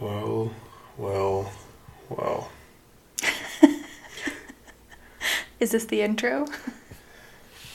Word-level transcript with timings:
Well, 0.00 0.50
well, 0.98 1.52
well. 2.08 2.50
Is 5.60 5.70
this 5.70 5.84
the 5.86 6.02
intro? 6.02 6.46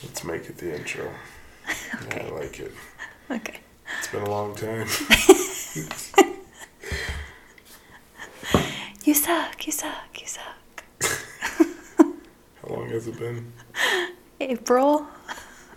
Let's 0.03 0.23
make 0.23 0.45
it 0.49 0.57
the 0.57 0.75
intro. 0.75 1.11
Okay. 2.05 2.25
I 2.25 2.29
like 2.31 2.59
it. 2.59 2.71
Okay. 3.29 3.59
It's 3.99 4.07
been 4.07 4.23
a 4.23 4.29
long 4.29 4.55
time. 4.55 4.87
You 9.05 9.13
suck, 9.15 9.65
you 9.65 9.71
suck, 9.71 10.21
you 10.21 10.27
suck. 10.27 10.83
How 12.61 12.67
long 12.75 12.89
has 12.89 13.07
it 13.07 13.17
been? 13.17 13.51
April? 14.39 15.07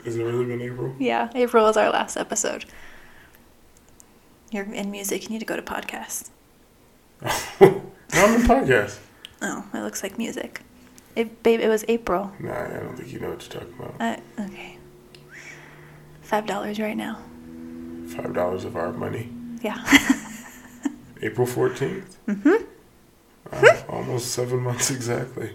Has 0.04 0.16
it 0.16 0.22
really 0.22 0.44
been 0.44 0.60
April? 0.60 0.94
Yeah, 0.98 1.30
April 1.34 1.64
was 1.64 1.76
our 1.78 1.88
last 1.90 2.16
episode. 2.18 2.66
You're 4.50 4.64
in 4.64 4.90
music, 4.90 5.22
you 5.22 5.28
need 5.30 5.38
to 5.38 5.46
go 5.46 5.56
to 5.56 5.62
podcast. 5.62 6.28
No, 8.22 8.28
I'm 8.28 8.40
in 8.40 8.46
podcast. 8.46 8.98
Oh, 9.40 9.66
it 9.74 9.80
looks 9.80 10.02
like 10.02 10.16
music. 10.16 10.60
It, 11.16 11.42
babe, 11.42 11.60
it 11.60 11.68
was 11.68 11.84
April. 11.88 12.32
Nah, 12.38 12.52
I 12.52 12.68
don't 12.68 12.96
think 12.96 13.12
you 13.12 13.18
know 13.18 13.30
what 13.30 13.42
you're 13.42 13.60
talking 13.60 13.74
about. 13.78 13.94
Uh, 14.00 14.44
okay. 14.44 14.78
Five 16.22 16.46
dollars 16.46 16.78
right 16.78 16.96
now. 16.96 17.18
Five 18.06 18.32
dollars 18.32 18.64
of 18.64 18.76
our 18.76 18.92
money. 18.92 19.28
Yeah. 19.60 19.82
April 21.22 21.46
14th? 21.46 22.16
mm-hmm. 22.26 22.64
Wow, 23.52 23.84
almost 23.88 24.30
seven 24.30 24.60
months 24.60 24.90
exactly. 24.90 25.52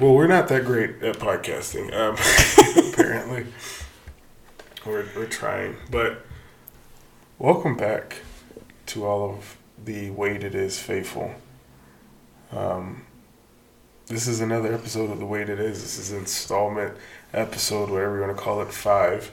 Well, 0.00 0.14
we're 0.14 0.26
not 0.26 0.48
that 0.48 0.64
great 0.64 1.02
at 1.02 1.16
podcasting, 1.18 1.92
um, 1.94 2.16
apparently. 2.92 3.46
We're, 4.84 5.06
we're 5.14 5.26
trying. 5.26 5.76
But 5.90 6.26
welcome 7.38 7.76
back 7.76 8.22
to 8.86 9.06
all 9.06 9.30
of 9.30 9.56
the 9.82 10.10
Wade 10.10 10.44
It 10.44 10.54
Is 10.54 10.78
Faithful. 10.78 11.34
Um, 12.52 13.04
this 14.06 14.26
is 14.26 14.40
another 14.40 14.72
episode 14.72 15.10
of 15.10 15.18
The 15.18 15.26
Wade 15.26 15.48
It 15.48 15.58
Is. 15.60 15.80
This 15.82 15.98
is 15.98 16.12
installment 16.12 16.96
episode, 17.32 17.90
whatever 17.90 18.16
you 18.16 18.22
want 18.22 18.36
to 18.36 18.42
call 18.42 18.60
it, 18.60 18.72
five. 18.72 19.30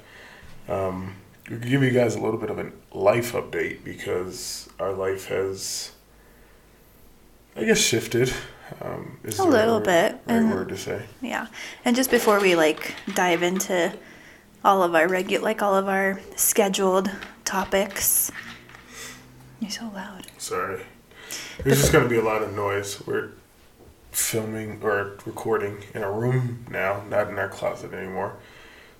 Um, 0.68 1.16
we 1.50 1.58
can 1.60 1.70
give 1.70 1.84
you 1.84 1.92
guys 1.92 2.16
a 2.16 2.20
little 2.22 2.40
bit 2.40 2.50
of 2.50 2.60
a 2.60 2.72
life 2.94 3.34
update 3.34 3.84
because 3.84 4.70
our 4.80 4.94
life 4.94 5.28
has, 5.28 5.92
I 7.56 7.66
guess, 7.66 7.80
shifted. 7.80 8.34
Um, 8.82 9.18
is 9.24 9.38
A 9.40 9.44
the 9.44 9.50
right 9.50 9.52
little 9.60 9.76
word- 9.80 9.84
bit, 9.86 10.12
Right 10.14 10.22
and- 10.38 10.52
word 10.52 10.70
to 10.70 10.78
say. 10.78 11.04
Yeah. 11.22 11.48
And 11.84 11.96
just 11.96 12.10
before 12.10 12.40
we 12.40 12.56
like 12.56 12.96
dive 13.14 13.44
into 13.44 13.94
all 14.64 14.82
of 14.84 14.96
our 14.96 15.08
regular 15.10 15.44
like 15.44 15.62
all 15.62 15.76
of 15.76 15.90
our 15.90 16.22
scheduled 16.38 17.12
topics. 17.44 18.32
You're 19.60 19.72
so 19.72 19.92
loud. 19.94 20.28
Sorry. 20.42 20.82
There's 21.64 21.82
just 21.82 21.92
going 21.92 22.04
to 22.04 22.10
be 22.10 22.18
a 22.18 22.24
lot 22.24 22.42
of 22.42 22.52
noise. 22.56 23.06
We're 23.06 23.30
filming 24.12 24.82
or 24.82 25.20
recording 25.24 25.84
in 25.94 26.02
a 26.02 26.12
room 26.12 26.66
now, 26.68 27.04
not 27.08 27.30
in 27.30 27.38
our 27.38 27.48
closet 27.48 27.94
anymore. 27.94 28.38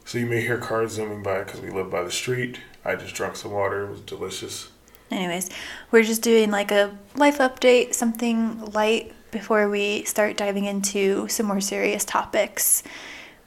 So 0.06 0.20
you 0.20 0.28
may 0.28 0.42
hear 0.42 0.60
cars 0.60 0.92
zooming 0.92 1.24
by 1.24 1.40
because 1.44 1.60
we 1.60 1.72
live 1.72 1.90
by 1.90 2.04
the 2.04 2.12
street. 2.12 2.60
I 2.86 2.96
just 2.96 3.16
drank 3.16 3.38
some 3.38 3.54
water. 3.54 3.86
It 3.86 3.90
was 3.90 4.02
delicious. 4.02 4.70
Anyways, 5.10 5.50
we're 5.90 6.04
just 6.04 6.22
doing 6.22 6.52
like 6.52 6.72
a 6.72 6.96
life 7.16 7.40
update, 7.40 7.96
something 7.96 8.64
light 8.66 9.12
before 9.32 9.68
we 9.68 10.04
start 10.04 10.38
diving 10.38 10.66
into 10.66 11.28
some 11.28 11.48
more 11.48 11.60
serious 11.60 12.06
topics. 12.06 12.84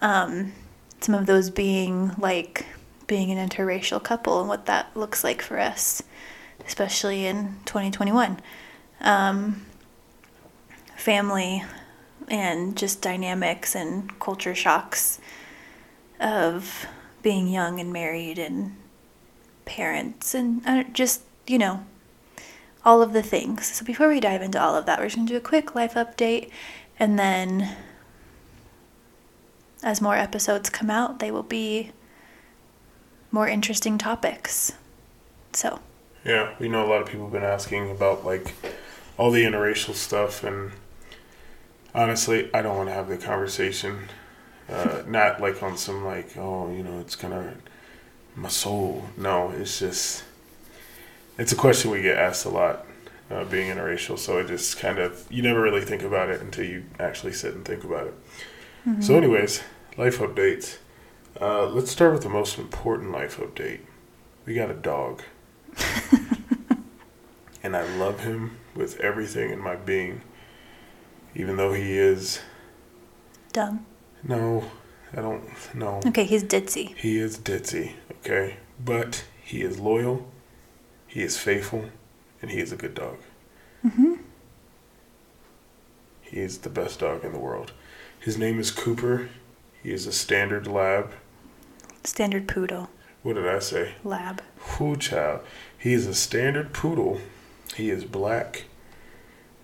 Um, 0.02 0.52
some 1.00 1.14
of 1.14 1.26
those 1.26 1.48
being 1.48 2.10
like 2.18 2.66
being 3.06 3.30
an 3.30 3.48
interracial 3.48 4.02
couple 4.02 4.40
and 4.40 4.48
what 4.48 4.66
that 4.66 4.96
looks 4.96 5.22
like 5.22 5.42
for 5.42 5.60
us, 5.60 6.02
especially 6.66 7.26
in 7.26 7.58
2021. 7.64 8.40
Um, 9.00 9.66
family 10.96 11.62
and 12.28 12.76
just 12.76 13.02
dynamics 13.02 13.74
and 13.74 14.18
culture 14.18 14.54
shocks 14.54 15.20
of 16.20 16.86
being 17.22 17.48
young 17.48 17.80
and 17.80 17.92
married 17.92 18.38
and 18.38 18.76
parents 19.64 20.34
and 20.34 20.62
uh, 20.66 20.84
just, 20.92 21.22
you 21.46 21.58
know, 21.58 21.84
all 22.84 23.02
of 23.02 23.12
the 23.12 23.22
things. 23.22 23.66
So 23.66 23.84
before 23.84 24.08
we 24.08 24.20
dive 24.20 24.42
into 24.42 24.62
all 24.62 24.76
of 24.76 24.86
that, 24.86 24.98
we're 24.98 25.06
just 25.06 25.16
going 25.16 25.26
to 25.26 25.32
do 25.32 25.38
a 25.38 25.40
quick 25.40 25.74
life 25.74 25.94
update 25.94 26.50
and 26.98 27.18
then 27.18 27.76
as 29.82 30.00
more 30.00 30.16
episodes 30.16 30.70
come 30.70 30.90
out, 30.90 31.18
they 31.18 31.30
will 31.30 31.42
be 31.42 31.92
more 33.30 33.46
interesting 33.46 33.98
topics. 33.98 34.72
So, 35.52 35.80
Yeah, 36.24 36.54
we 36.58 36.68
know 36.68 36.86
a 36.86 36.88
lot 36.88 37.02
of 37.02 37.08
people 37.08 37.26
have 37.26 37.32
been 37.32 37.44
asking 37.44 37.90
about 37.90 38.24
like 38.24 38.54
all 39.18 39.30
the 39.30 39.44
interracial 39.44 39.94
stuff, 39.94 40.42
and 40.42 40.72
honestly, 41.94 42.50
I 42.54 42.62
don't 42.62 42.76
want 42.76 42.88
to 42.88 42.94
have 42.94 43.08
the 43.08 43.18
conversation. 43.18 44.08
Uh, 44.68 45.02
not 45.06 45.40
like 45.40 45.62
on 45.62 45.76
some 45.76 46.04
like, 46.04 46.36
oh, 46.36 46.70
you 46.72 46.82
know, 46.82 46.98
it's 47.00 47.14
kind 47.16 47.34
of 47.34 47.54
my 48.34 48.48
soul. 48.48 49.04
No, 49.16 49.50
it's 49.50 49.78
just 49.78 50.24
it's 51.38 51.52
a 51.52 51.56
question 51.56 51.90
we 51.90 52.02
get 52.02 52.16
asked 52.16 52.44
a 52.46 52.50
lot. 52.50 52.86
Uh, 53.30 53.42
being 53.44 53.74
interracial, 53.74 54.18
so 54.18 54.36
it 54.38 54.46
just 54.46 54.78
kind 54.78 54.98
of 54.98 55.26
you 55.30 55.42
never 55.42 55.62
really 55.62 55.80
think 55.80 56.02
about 56.02 56.28
it 56.28 56.42
until 56.42 56.64
you 56.64 56.84
actually 57.00 57.32
sit 57.32 57.54
and 57.54 57.64
think 57.64 57.82
about 57.82 58.06
it. 58.06 58.14
So, 59.00 59.16
anyways, 59.16 59.62
life 59.96 60.18
updates. 60.18 60.76
Uh, 61.40 61.66
let's 61.66 61.90
start 61.90 62.12
with 62.12 62.22
the 62.22 62.28
most 62.28 62.58
important 62.58 63.12
life 63.12 63.38
update. 63.38 63.80
We 64.44 64.54
got 64.54 64.70
a 64.70 64.74
dog 64.74 65.22
and 67.62 67.76
I 67.76 67.82
love 67.96 68.20
him 68.20 68.58
with 68.74 68.98
everything 69.00 69.50
in 69.50 69.58
my 69.60 69.76
being. 69.76 70.22
Even 71.34 71.56
though 71.56 71.72
he 71.72 71.98
is 71.98 72.40
dumb. 73.52 73.84
no, 74.22 74.64
I 75.12 75.20
don't 75.20 75.74
know. 75.74 76.00
Okay, 76.06 76.24
he's 76.24 76.44
ditzy. 76.44 76.94
He 76.96 77.18
is 77.18 77.38
ditzy, 77.38 77.92
okay? 78.20 78.56
But 78.84 79.24
he 79.42 79.62
is 79.62 79.78
loyal, 79.80 80.26
he 81.06 81.22
is 81.22 81.36
faithful, 81.38 81.86
and 82.40 82.50
he 82.50 82.58
is 82.60 82.72
a 82.72 82.76
good 82.76 82.94
dog. 82.94 83.18
hmm 83.82 84.14
He 86.22 86.38
is 86.40 86.58
the 86.58 86.70
best 86.70 87.00
dog 87.00 87.24
in 87.24 87.32
the 87.32 87.38
world. 87.38 87.72
His 88.20 88.38
name 88.38 88.58
is 88.58 88.70
Cooper. 88.70 89.28
He 89.82 89.92
is 89.92 90.06
a 90.06 90.12
standard 90.12 90.66
lab. 90.66 91.12
Standard 92.04 92.48
poodle. 92.48 92.88
What 93.24 93.34
did 93.34 93.48
I 93.48 93.58
say? 93.58 93.94
Lab. 94.04 94.42
Whoo 94.78 94.96
child. 94.96 95.40
He 95.78 95.92
is 95.94 96.06
a 96.06 96.14
standard 96.14 96.72
poodle. 96.72 97.20
He 97.74 97.90
is 97.90 98.04
black. 98.04 98.64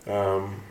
Um 0.07 0.63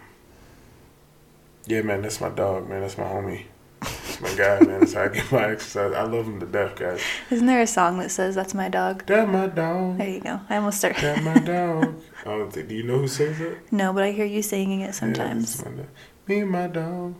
Yeah 1.68 1.84
man, 1.84 2.02
that's 2.02 2.20
my 2.20 2.30
dog, 2.30 2.68
man. 2.68 2.82
That's 2.82 2.98
my 2.98 3.06
homie. 3.06 3.46
That's 3.82 4.20
my 4.22 4.34
guy, 4.34 4.60
man. 4.66 4.80
That's 4.82 4.94
how 4.94 5.04
I 5.04 5.08
get 5.10 5.32
my 5.32 5.52
exercise. 5.52 5.94
I 5.94 6.02
love 6.04 6.26
him 6.26 6.40
to 6.42 6.46
death, 6.46 6.76
guys. 6.76 7.02
Isn't 7.30 7.46
there 7.46 7.62
a 7.62 7.68
song 7.68 8.00
that 8.00 8.10
says 8.12 8.36
that's 8.36 8.54
my 8.54 8.68
dog? 8.68 9.06
That 9.06 9.30
my 9.30 9.48
dog. 9.48 9.98
There 10.00 10.10
you 10.10 10.20
go. 10.20 10.42
I 10.50 10.58
almost 10.58 10.80
start. 10.80 10.98
That 10.98 11.24
my 11.24 11.36
dog. 11.40 11.96
I 12.26 12.30
don't 12.38 12.52
think 12.52 12.68
do 12.70 12.76
you 12.76 12.84
know 12.84 12.98
who 13.00 13.08
sings 13.08 13.40
it? 13.40 13.72
no, 13.72 13.94
but 13.94 14.04
I 14.04 14.12
hear 14.12 14.26
you 14.26 14.42
singing 14.42 14.82
it 14.82 14.94
sometimes. 14.96 15.54
that's 15.54 15.70
my 15.70 15.78
dog. 15.78 15.88
Me 16.28 16.40
and 16.40 16.50
my 16.52 16.68
dog. 16.68 17.16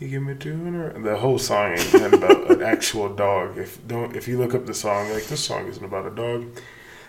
He 0.00 0.08
give 0.08 0.22
me 0.22 0.34
two 0.34 0.52
in 0.66 0.74
a 0.74 0.98
The 0.98 1.18
whole 1.18 1.38
song 1.38 1.72
ain't 1.78 2.14
about 2.14 2.50
an 2.50 2.62
actual 2.74 3.14
dog. 3.14 3.58
If 3.58 3.86
don't 3.86 4.16
if 4.16 4.26
you 4.26 4.38
look 4.38 4.54
up 4.54 4.64
the 4.64 4.72
song, 4.72 5.10
like 5.12 5.26
this 5.26 5.44
song 5.44 5.68
isn't 5.68 5.84
about 5.84 6.06
a 6.06 6.10
dog. 6.10 6.46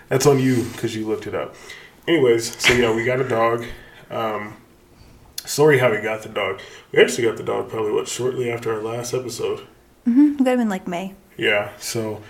That's 0.10 0.28
on 0.28 0.40
you 0.40 0.64
because 0.74 0.94
you 0.94 1.08
looked 1.08 1.26
it 1.26 1.34
up. 1.34 1.56
Anyways, 2.06 2.58
so 2.62 2.74
yeah, 2.74 2.94
we 2.94 3.06
got 3.06 3.22
a 3.22 3.28
dog. 3.28 3.66
Um, 4.10 4.58
sorry 5.46 5.80
how 5.80 5.90
we 5.90 6.02
got 6.02 6.24
the 6.24 6.30
dog. 6.30 6.60
We 6.92 7.02
actually 7.02 7.28
got 7.30 7.38
the 7.38 7.44
dog 7.44 7.70
probably 7.70 7.94
what 7.94 8.10
shortly 8.10 8.52
after 8.52 8.74
our 8.74 8.82
last 8.82 9.14
episode. 9.14 9.66
hmm 10.04 10.36
We 10.38 10.44
got 10.44 10.56
him 10.56 10.60
in 10.60 10.70
like 10.70 10.86
May. 10.86 11.16
Yeah, 11.38 11.72
so 11.78 12.22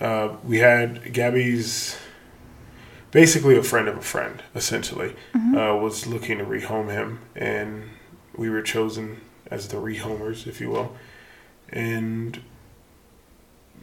uh, 0.00 0.30
we 0.42 0.58
had 0.58 1.12
Gabby's 1.12 1.96
basically 3.12 3.56
a 3.56 3.62
friend 3.62 3.86
of 3.86 3.96
a 3.96 4.02
friend, 4.02 4.42
essentially, 4.56 5.14
uh, 5.36 5.78
was 5.80 6.08
looking 6.08 6.38
to 6.38 6.44
rehome 6.44 6.90
him, 6.90 7.20
and 7.36 7.84
we 8.36 8.50
were 8.50 8.60
chosen 8.60 9.20
as 9.50 9.68
the 9.68 9.76
rehomers, 9.76 10.46
if 10.46 10.60
you 10.60 10.70
will. 10.70 10.96
And 11.68 12.40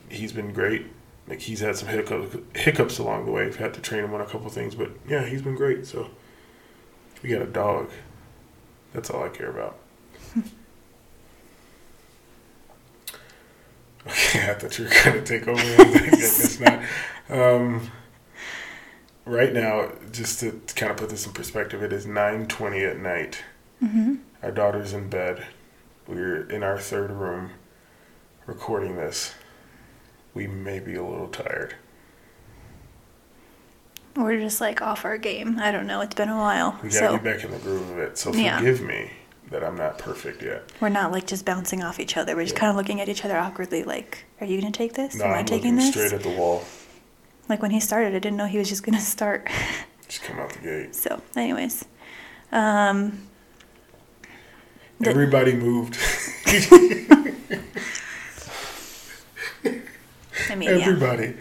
he's 0.09 0.31
been 0.33 0.53
great. 0.53 0.85
Like 1.27 1.39
he's 1.39 1.59
had 1.61 1.75
some 1.77 1.87
hiccups, 1.87 2.35
hiccups 2.55 2.97
along 2.99 3.25
the 3.25 3.31
way. 3.31 3.45
We've 3.45 3.55
had 3.55 3.73
to 3.75 3.81
train 3.81 4.03
him 4.03 4.13
on 4.13 4.21
a 4.21 4.25
couple 4.25 4.49
things, 4.49 4.75
but 4.75 4.91
yeah, 5.07 5.25
he's 5.25 5.41
been 5.41 5.55
great. 5.55 5.85
So 5.85 6.09
we 7.23 7.29
got 7.29 7.41
a 7.41 7.47
dog. 7.47 7.89
That's 8.93 9.09
all 9.09 9.23
I 9.23 9.29
care 9.29 9.49
about. 9.49 9.77
Okay, 14.07 14.49
I 14.49 14.53
thought 14.55 14.77
you 14.79 14.85
were 14.85 14.91
gonna 15.05 15.21
take 15.23 15.47
over. 15.47 15.59
I 15.61 16.09
guess 16.09 16.59
not. 16.59 16.81
Um, 17.29 17.91
right 19.25 19.53
now, 19.53 19.91
just 20.11 20.39
to 20.39 20.59
kind 20.75 20.91
of 20.91 20.97
put 20.97 21.09
this 21.09 21.25
in 21.27 21.33
perspective, 21.33 21.83
it 21.83 21.93
is 21.93 22.05
nine 22.07 22.47
twenty 22.47 22.83
at 22.83 22.97
night. 22.97 23.43
hmm 23.79 24.15
Our 24.43 24.51
daughter's 24.51 24.93
in 24.93 25.09
bed. 25.09 25.45
We're 26.07 26.49
in 26.49 26.63
our 26.63 26.79
third 26.79 27.11
room, 27.11 27.51
recording 28.45 28.95
this. 28.95 29.33
We 30.33 30.47
may 30.47 30.79
be 30.79 30.95
a 30.95 31.03
little 31.03 31.27
tired. 31.27 31.75
we're 34.15 34.37
just 34.39 34.59
like 34.59 34.81
off 34.81 35.05
our 35.05 35.17
game. 35.17 35.57
I 35.59 35.71
don't 35.71 35.87
know. 35.87 36.01
It's 36.01 36.15
been 36.15 36.27
a 36.29 36.37
while. 36.37 36.71
We 36.83 36.89
gotta 36.89 36.95
so 36.99 37.11
get 37.13 37.23
back 37.23 37.43
in 37.45 37.51
the 37.51 37.57
groove 37.59 37.89
of 37.91 37.97
it. 37.99 38.17
So 38.17 38.33
Yeah. 38.33 38.57
forgive 38.57 38.81
me 38.81 39.09
that 39.51 39.63
I'm 39.63 39.75
not 39.77 39.97
perfect 39.99 40.41
yet. 40.41 40.63
we're 40.81 40.89
not 40.89 41.11
like 41.13 41.25
just 41.27 41.45
bouncing 41.45 41.81
off 41.81 41.97
each 41.99 42.17
other. 42.17 42.35
We're 42.35 42.43
just 42.43 42.55
Yeah. 42.55 42.59
kind 42.59 42.69
of 42.71 42.75
looking 42.75 42.99
at 42.99 43.07
each 43.09 43.23
other 43.23 43.37
awkwardly 43.37 43.83
like, 43.83 44.25
are 44.41 44.45
you 44.45 44.59
to 44.61 44.71
take 44.71 44.93
this? 44.93 45.15
No, 45.15 45.25
Am 45.25 45.31
I 45.31 45.37
I'm 45.39 45.45
taking 45.45 45.75
this? 45.77 45.91
straight 45.91 46.11
at 46.13 46.23
the 46.23 46.29
wall. 46.29 46.63
Like 47.47 47.61
when 47.61 47.71
he 47.71 47.79
started, 47.79 48.07
I 48.15 48.19
didn't 48.19 48.35
know 48.37 48.47
he 48.47 48.57
was 48.57 48.67
just 48.69 48.83
to 48.83 48.99
start. 48.99 49.47
Just 50.09 50.23
come 50.23 50.39
out 50.39 50.49
the 50.51 50.59
gate. 50.59 50.93
so, 50.95 51.21
anyways. 51.37 51.85
Um, 52.51 53.27
Everybody 55.05 55.53
moved. 55.55 55.97
I 60.49 60.55
mean, 60.55 60.69
yeah. 60.69 60.85
Everybody. 60.85 61.35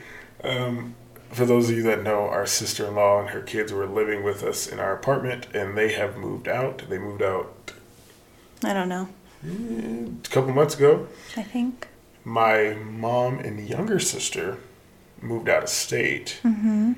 Um, 0.45 0.95
for 1.31 1.45
those 1.45 1.71
of 1.71 1.77
you 1.77 1.83
that 1.85 2.03
know, 2.03 2.29
our 2.29 2.47
sister 2.47 2.87
in 2.87 2.95
law 2.95 3.21
and 3.21 3.31
her 3.31 3.43
kids 3.43 3.73
were 3.73 3.87
living 3.87 4.23
with 4.23 4.43
us 4.43 4.67
in 4.67 4.79
our 4.81 4.95
apartment, 4.95 5.47
and 5.55 5.77
they 5.77 5.93
have 5.93 6.17
moved 6.17 6.49
out. 6.49 6.85
They 6.89 6.99
moved 6.99 7.23
out 7.23 7.73
I 8.65 8.73
don't 8.73 8.89
know. 8.89 9.09
eh, 9.45 10.07
a 10.25 10.29
couple 10.29 10.53
months 10.53 10.75
ago. 10.77 11.07
I 11.37 11.43
think. 11.43 11.89
My 12.25 12.75
mom 12.75 13.39
and 13.39 13.67
younger 13.69 13.99
sister 13.99 14.59
moved 15.23 15.49
out 15.49 15.65
of 15.65 15.69
state. 15.71 16.41
Mm-hmm. 16.45 16.93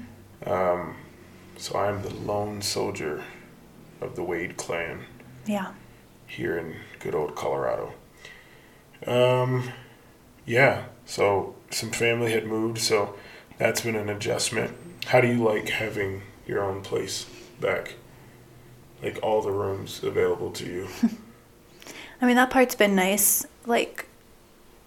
Um, 0.46 0.96
so 1.56 1.78
I'm 1.78 2.02
the 2.02 2.10
lone 2.12 2.60
soldier 2.62 3.22
of 4.00 4.16
the 4.16 4.24
Wade 4.24 4.56
clan 4.56 5.04
Yeah. 5.46 5.72
Here 6.32 6.56
in 6.56 6.74
good 6.98 7.14
old 7.14 7.34
Colorado. 7.34 7.92
Um, 9.06 9.70
yeah, 10.46 10.84
so 11.04 11.54
some 11.70 11.90
family 11.90 12.32
had 12.32 12.46
moved, 12.46 12.78
so 12.78 13.14
that's 13.58 13.82
been 13.82 13.96
an 13.96 14.08
adjustment. 14.08 14.74
How 15.06 15.20
do 15.20 15.28
you 15.28 15.44
like 15.44 15.68
having 15.68 16.22
your 16.46 16.64
own 16.64 16.80
place 16.80 17.26
back? 17.60 17.94
Like 19.02 19.18
all 19.22 19.42
the 19.42 19.50
rooms 19.50 20.02
available 20.02 20.50
to 20.52 20.64
you. 20.64 20.88
I 22.22 22.26
mean, 22.26 22.36
that 22.36 22.50
part's 22.50 22.76
been 22.76 22.94
nice. 22.94 23.44
Like, 23.66 24.06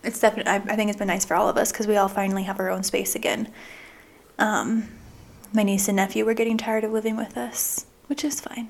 it's 0.03 0.19
definitely, 0.19 0.51
I, 0.51 0.55
I 0.55 0.75
think 0.75 0.89
it's 0.89 0.97
been 0.97 1.07
nice 1.07 1.25
for 1.25 1.35
all 1.35 1.47
of 1.47 1.57
us 1.57 1.71
because 1.71 1.85
we 1.85 1.97
all 1.97 2.07
finally 2.07 2.43
have 2.43 2.59
our 2.59 2.71
own 2.71 2.81
space 2.83 3.13
again. 3.13 3.51
Um, 4.39 4.89
my 5.53 5.63
niece 5.63 5.87
and 5.87 5.97
nephew 5.97 6.25
were 6.25 6.33
getting 6.33 6.57
tired 6.57 6.83
of 6.83 6.91
living 6.91 7.17
with 7.17 7.37
us, 7.37 7.85
which 8.07 8.23
is 8.23 8.39
fine. 8.39 8.69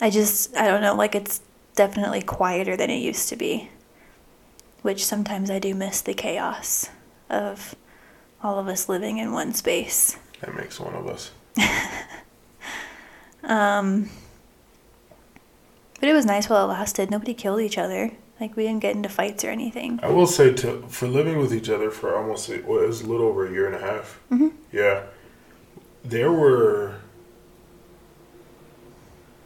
I 0.00 0.10
just, 0.10 0.54
I 0.56 0.68
don't 0.68 0.82
know, 0.82 0.94
like, 0.94 1.14
it's 1.14 1.40
definitely 1.76 2.22
quieter 2.22 2.76
than 2.76 2.90
it 2.90 2.96
used 2.98 3.28
to 3.28 3.36
be, 3.36 3.70
which 4.82 5.04
sometimes 5.04 5.50
I 5.50 5.60
do 5.60 5.74
miss 5.74 6.00
the 6.00 6.14
chaos 6.14 6.90
of 7.30 7.76
all 8.42 8.58
of 8.58 8.66
us 8.66 8.88
living 8.88 9.18
in 9.18 9.32
one 9.32 9.54
space. 9.54 10.16
That 10.40 10.54
makes 10.54 10.80
one 10.80 10.94
of 10.94 11.06
us. 11.06 11.30
Um, 13.44 14.10
but 16.00 16.08
it 16.08 16.12
was 16.12 16.26
nice 16.26 16.48
while 16.48 16.64
it 16.64 16.68
lasted. 16.72 17.10
Nobody 17.12 17.32
killed 17.32 17.60
each 17.60 17.78
other. 17.78 18.10
Like 18.40 18.56
we 18.56 18.64
didn't 18.64 18.80
get 18.80 18.96
into 18.96 19.08
fights 19.08 19.44
or 19.44 19.50
anything. 19.50 20.00
I 20.02 20.08
will 20.10 20.26
say 20.26 20.52
to 20.52 20.82
for 20.88 21.06
living 21.06 21.38
with 21.38 21.54
each 21.54 21.70
other 21.70 21.90
for 21.92 22.16
almost 22.16 22.48
a, 22.50 22.60
well, 22.66 22.82
it 22.82 22.88
was 22.88 23.02
a 23.02 23.06
little 23.06 23.26
over 23.26 23.46
a 23.46 23.52
year 23.52 23.66
and 23.66 23.76
a 23.76 23.78
half. 23.78 24.18
Mhm. 24.30 24.52
Yeah, 24.72 25.04
there 26.04 26.32
were 26.32 26.96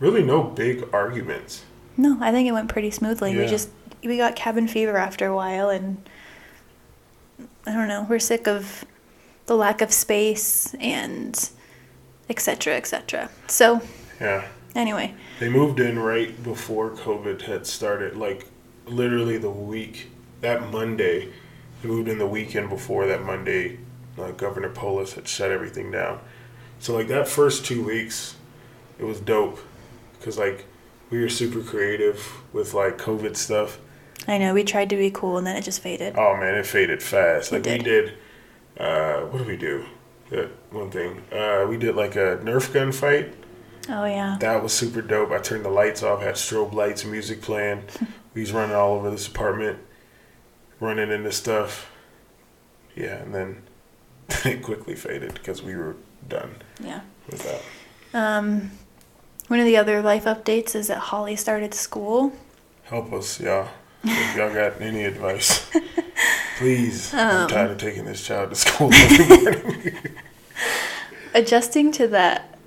really 0.00 0.22
no 0.24 0.42
big 0.42 0.88
arguments. 0.92 1.64
No, 1.96 2.18
I 2.20 2.32
think 2.32 2.48
it 2.48 2.52
went 2.52 2.68
pretty 2.68 2.90
smoothly. 2.90 3.36
We 3.36 3.46
just 3.46 3.70
we 4.02 4.16
got 4.16 4.36
cabin 4.36 4.68
fever 4.68 4.96
after 4.96 5.26
a 5.26 5.34
while, 5.34 5.68
and 5.68 6.00
I 7.66 7.72
don't 7.72 7.88
know. 7.88 8.06
We're 8.08 8.18
sick 8.18 8.46
of 8.46 8.84
the 9.46 9.56
lack 9.56 9.80
of 9.82 9.92
space 9.92 10.74
and 10.80 11.50
etc. 12.28 12.74
etc. 12.74 13.30
So 13.48 13.82
Yeah, 14.20 14.46
anyway, 14.74 15.14
they 15.38 15.48
moved 15.48 15.80
in 15.80 15.98
right 15.98 16.42
before 16.42 16.90
COVID 16.90 17.42
had 17.42 17.66
started. 17.66 18.16
Like 18.16 18.46
literally 18.86 19.38
the 19.38 19.50
week 19.50 20.10
that 20.40 20.70
Monday, 20.70 21.28
they 21.82 21.88
moved 21.88 22.08
in 22.08 22.18
the 22.18 22.26
weekend 22.26 22.68
before 22.70 23.06
that 23.06 23.22
Monday. 23.22 23.78
Uh, 24.18 24.32
Governor 24.32 24.68
Polis 24.68 25.14
had 25.14 25.26
shut 25.28 25.50
everything 25.50 25.90
down. 25.90 26.20
So 26.78 26.94
like 26.94 27.08
that 27.08 27.28
first 27.28 27.64
two 27.64 27.82
weeks, 27.82 28.36
it 28.98 29.04
was 29.04 29.20
dope 29.20 29.60
because 30.18 30.38
like 30.38 30.66
we 31.10 31.20
were 31.20 31.28
super 31.28 31.60
creative 31.62 32.42
with 32.52 32.74
like 32.74 32.98
COVID 32.98 33.36
stuff. 33.36 33.78
I 34.28 34.38
know 34.38 34.54
we 34.54 34.64
tried 34.64 34.90
to 34.90 34.96
be 34.96 35.10
cool, 35.10 35.38
and 35.38 35.46
then 35.46 35.56
it 35.56 35.62
just 35.62 35.80
faded. 35.80 36.14
Oh 36.16 36.36
man, 36.36 36.54
it 36.54 36.66
faded 36.66 37.02
fast. 37.02 37.52
It 37.52 37.56
Like 37.56 37.64
we 37.64 37.78
did. 37.78 37.84
did. 37.84 38.14
Uh, 38.78 39.20
what 39.26 39.38
did 39.38 39.46
we 39.46 39.56
do? 39.56 39.84
That 40.30 40.48
one 40.70 40.90
thing. 40.90 41.22
Uh, 41.32 41.66
we 41.68 41.76
did 41.76 41.96
like 41.96 42.14
a 42.16 42.38
Nerf 42.42 42.72
gun 42.72 42.92
fight. 42.92 43.34
Oh 43.88 44.04
yeah, 44.04 44.36
That 44.40 44.62
was 44.62 44.72
super 44.72 45.02
dope. 45.02 45.32
I 45.32 45.38
turned 45.38 45.64
the 45.64 45.70
lights 45.70 46.02
off, 46.02 46.22
had 46.22 46.34
strobe 46.34 46.72
lights, 46.74 47.04
music 47.04 47.42
playing. 47.42 47.84
we 48.34 48.42
was 48.42 48.52
running 48.52 48.76
all 48.76 48.94
over 48.94 49.10
this 49.10 49.26
apartment, 49.26 49.80
running 50.78 51.10
into 51.10 51.32
stuff. 51.32 51.90
Yeah, 52.94 53.16
and 53.16 53.34
then 53.34 53.62
it 54.44 54.62
quickly 54.62 54.94
faded 54.94 55.34
because 55.34 55.62
we 55.62 55.74
were 55.74 55.96
done 56.28 56.56
yeah. 56.78 57.00
with 57.28 57.42
that. 57.42 57.62
Um, 58.16 58.70
one 59.50 59.58
of 59.58 59.66
the 59.66 59.76
other 59.76 60.00
life 60.00 60.26
updates 60.26 60.76
is 60.76 60.86
that 60.86 60.98
Holly 60.98 61.34
started 61.34 61.74
school. 61.74 62.32
Help 62.84 63.12
us, 63.12 63.40
y'all. 63.40 63.66
If 64.04 64.36
y'all 64.36 64.54
got 64.54 64.80
any 64.80 65.02
advice, 65.02 65.68
please. 66.58 67.12
I'm 67.12 67.42
Um, 67.42 67.48
tired 67.48 67.72
of 67.72 67.78
taking 67.78 68.04
this 68.04 68.24
child 68.24 68.50
to 68.50 68.54
school 68.54 68.94
every 68.94 69.26
morning. 69.42 69.98
adjusting 71.34 71.90
to 71.92 72.06
that 72.06 72.58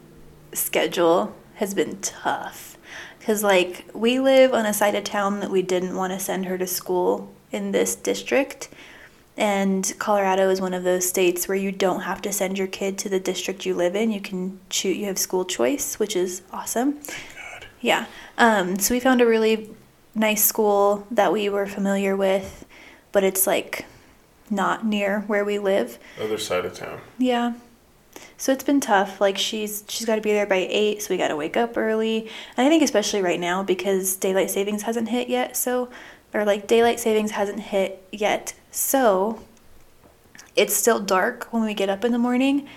schedule 0.51 1.33
has 1.55 1.73
been 1.73 2.01
tough 2.01 2.77
because 3.17 3.43
like 3.43 3.89
we 3.93 4.19
live 4.19 4.53
on 4.53 4.65
a 4.65 4.73
side 4.73 4.93
of 4.95 5.05
town 5.05 5.39
that 5.39 5.49
we 5.49 5.61
didn't 5.61 5.95
want 5.95 6.11
to 6.11 6.19
send 6.19 6.47
her 6.47 6.57
to 6.57 6.67
school 6.67 7.33
in 7.49 7.71
this 7.71 7.95
district 7.95 8.67
and 9.37 9.93
colorado 9.99 10.49
is 10.49 10.61
one 10.61 10.73
of 10.73 10.83
those 10.83 11.07
states 11.07 11.47
where 11.47 11.57
you 11.57 11.71
don't 11.71 12.01
have 12.01 12.21
to 12.21 12.31
send 12.31 12.57
your 12.57 12.67
kid 12.67 12.97
to 12.97 13.09
the 13.09 13.19
district 13.19 13.65
you 13.65 13.73
live 13.73 13.95
in 13.95 14.11
you 14.11 14.21
can 14.21 14.59
choose 14.69 14.95
you 14.97 15.05
have 15.05 15.17
school 15.17 15.43
choice 15.45 15.97
which 15.99 16.15
is 16.15 16.41
awesome 16.51 16.93
God. 16.93 17.65
yeah 17.81 18.05
um, 18.37 18.77
so 18.79 18.93
we 18.93 18.99
found 18.99 19.21
a 19.21 19.25
really 19.25 19.69
nice 20.15 20.43
school 20.43 21.07
that 21.09 21.31
we 21.33 21.49
were 21.49 21.65
familiar 21.65 22.15
with 22.15 22.65
but 23.11 23.23
it's 23.23 23.47
like 23.47 23.85
not 24.49 24.85
near 24.85 25.21
where 25.21 25.43
we 25.45 25.57
live 25.57 25.97
Other 26.21 26.37
side 26.37 26.65
of 26.65 26.73
town. 26.75 26.99
yeah. 27.17 27.53
So 28.37 28.51
it's 28.51 28.63
been 28.63 28.79
tough. 28.81 29.19
Like 29.21 29.37
she's 29.37 29.83
she's 29.87 30.05
got 30.05 30.15
to 30.15 30.21
be 30.21 30.31
there 30.33 30.45
by 30.45 30.67
8, 30.69 31.01
so 31.01 31.13
we 31.13 31.17
got 31.17 31.29
to 31.29 31.35
wake 31.35 31.55
up 31.57 31.77
early. 31.77 32.29
And 32.57 32.67
I 32.67 32.69
think 32.69 32.83
especially 32.83 33.21
right 33.21 33.39
now 33.39 33.63
because 33.63 34.15
daylight 34.17 34.51
savings 34.51 34.83
hasn't 34.83 35.09
hit 35.09 35.29
yet, 35.29 35.55
so 35.57 35.89
or 36.33 36.43
like 36.45 36.67
daylight 36.67 36.99
savings 36.99 37.31
hasn't 37.31 37.59
hit 37.61 38.05
yet. 38.11 38.53
So 38.73 39.39
it's 40.55 40.75
still 40.75 40.99
dark 40.99 41.47
when 41.51 41.63
we 41.63 41.75
get 41.75 41.89
up 41.89 42.03
in 42.03 42.11
the 42.11 42.17
morning, 42.17 42.67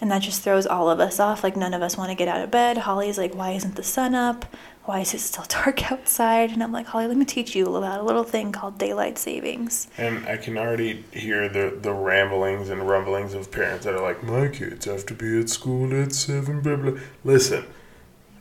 and 0.00 0.10
that 0.10 0.22
just 0.22 0.40
throws 0.40 0.66
all 0.66 0.88
of 0.88 0.98
us 0.98 1.20
off. 1.20 1.44
Like 1.44 1.56
none 1.56 1.74
of 1.74 1.82
us 1.82 1.94
want 1.94 2.08
to 2.08 2.14
get 2.14 2.26
out 2.26 2.40
of 2.40 2.50
bed. 2.50 2.78
Holly's 2.78 3.18
like, 3.18 3.34
"Why 3.34 3.50
isn't 3.50 3.76
the 3.76 3.82
sun 3.82 4.14
up? 4.14 4.46
Why 4.86 5.00
is 5.00 5.12
it 5.12 5.18
still 5.18 5.44
dark 5.48 5.92
outside?" 5.92 6.52
And 6.52 6.62
I'm 6.62 6.72
like, 6.72 6.86
"Holly, 6.86 7.06
let 7.06 7.18
me 7.18 7.26
teach 7.26 7.54
you 7.54 7.76
about 7.76 8.00
a 8.00 8.02
little 8.02 8.24
thing 8.24 8.50
called 8.50 8.78
daylight 8.78 9.18
savings." 9.18 9.88
And 9.98 10.26
I 10.26 10.38
can 10.38 10.56
already 10.56 11.04
hear 11.12 11.50
the, 11.50 11.78
the 11.78 11.92
ramblings 11.92 12.70
and 12.70 12.88
rumblings 12.88 13.34
of 13.34 13.50
parents 13.50 13.84
that 13.84 13.94
are 13.94 14.00
like, 14.00 14.22
my 14.22 14.48
kids 14.48 14.86
have 14.86 15.04
to 15.04 15.14
be 15.14 15.38
at 15.38 15.50
school 15.50 15.94
at 16.02 16.14
7, 16.14 16.62
blah, 16.62 16.76
blah. 16.76 16.98
Listen, 17.24 17.66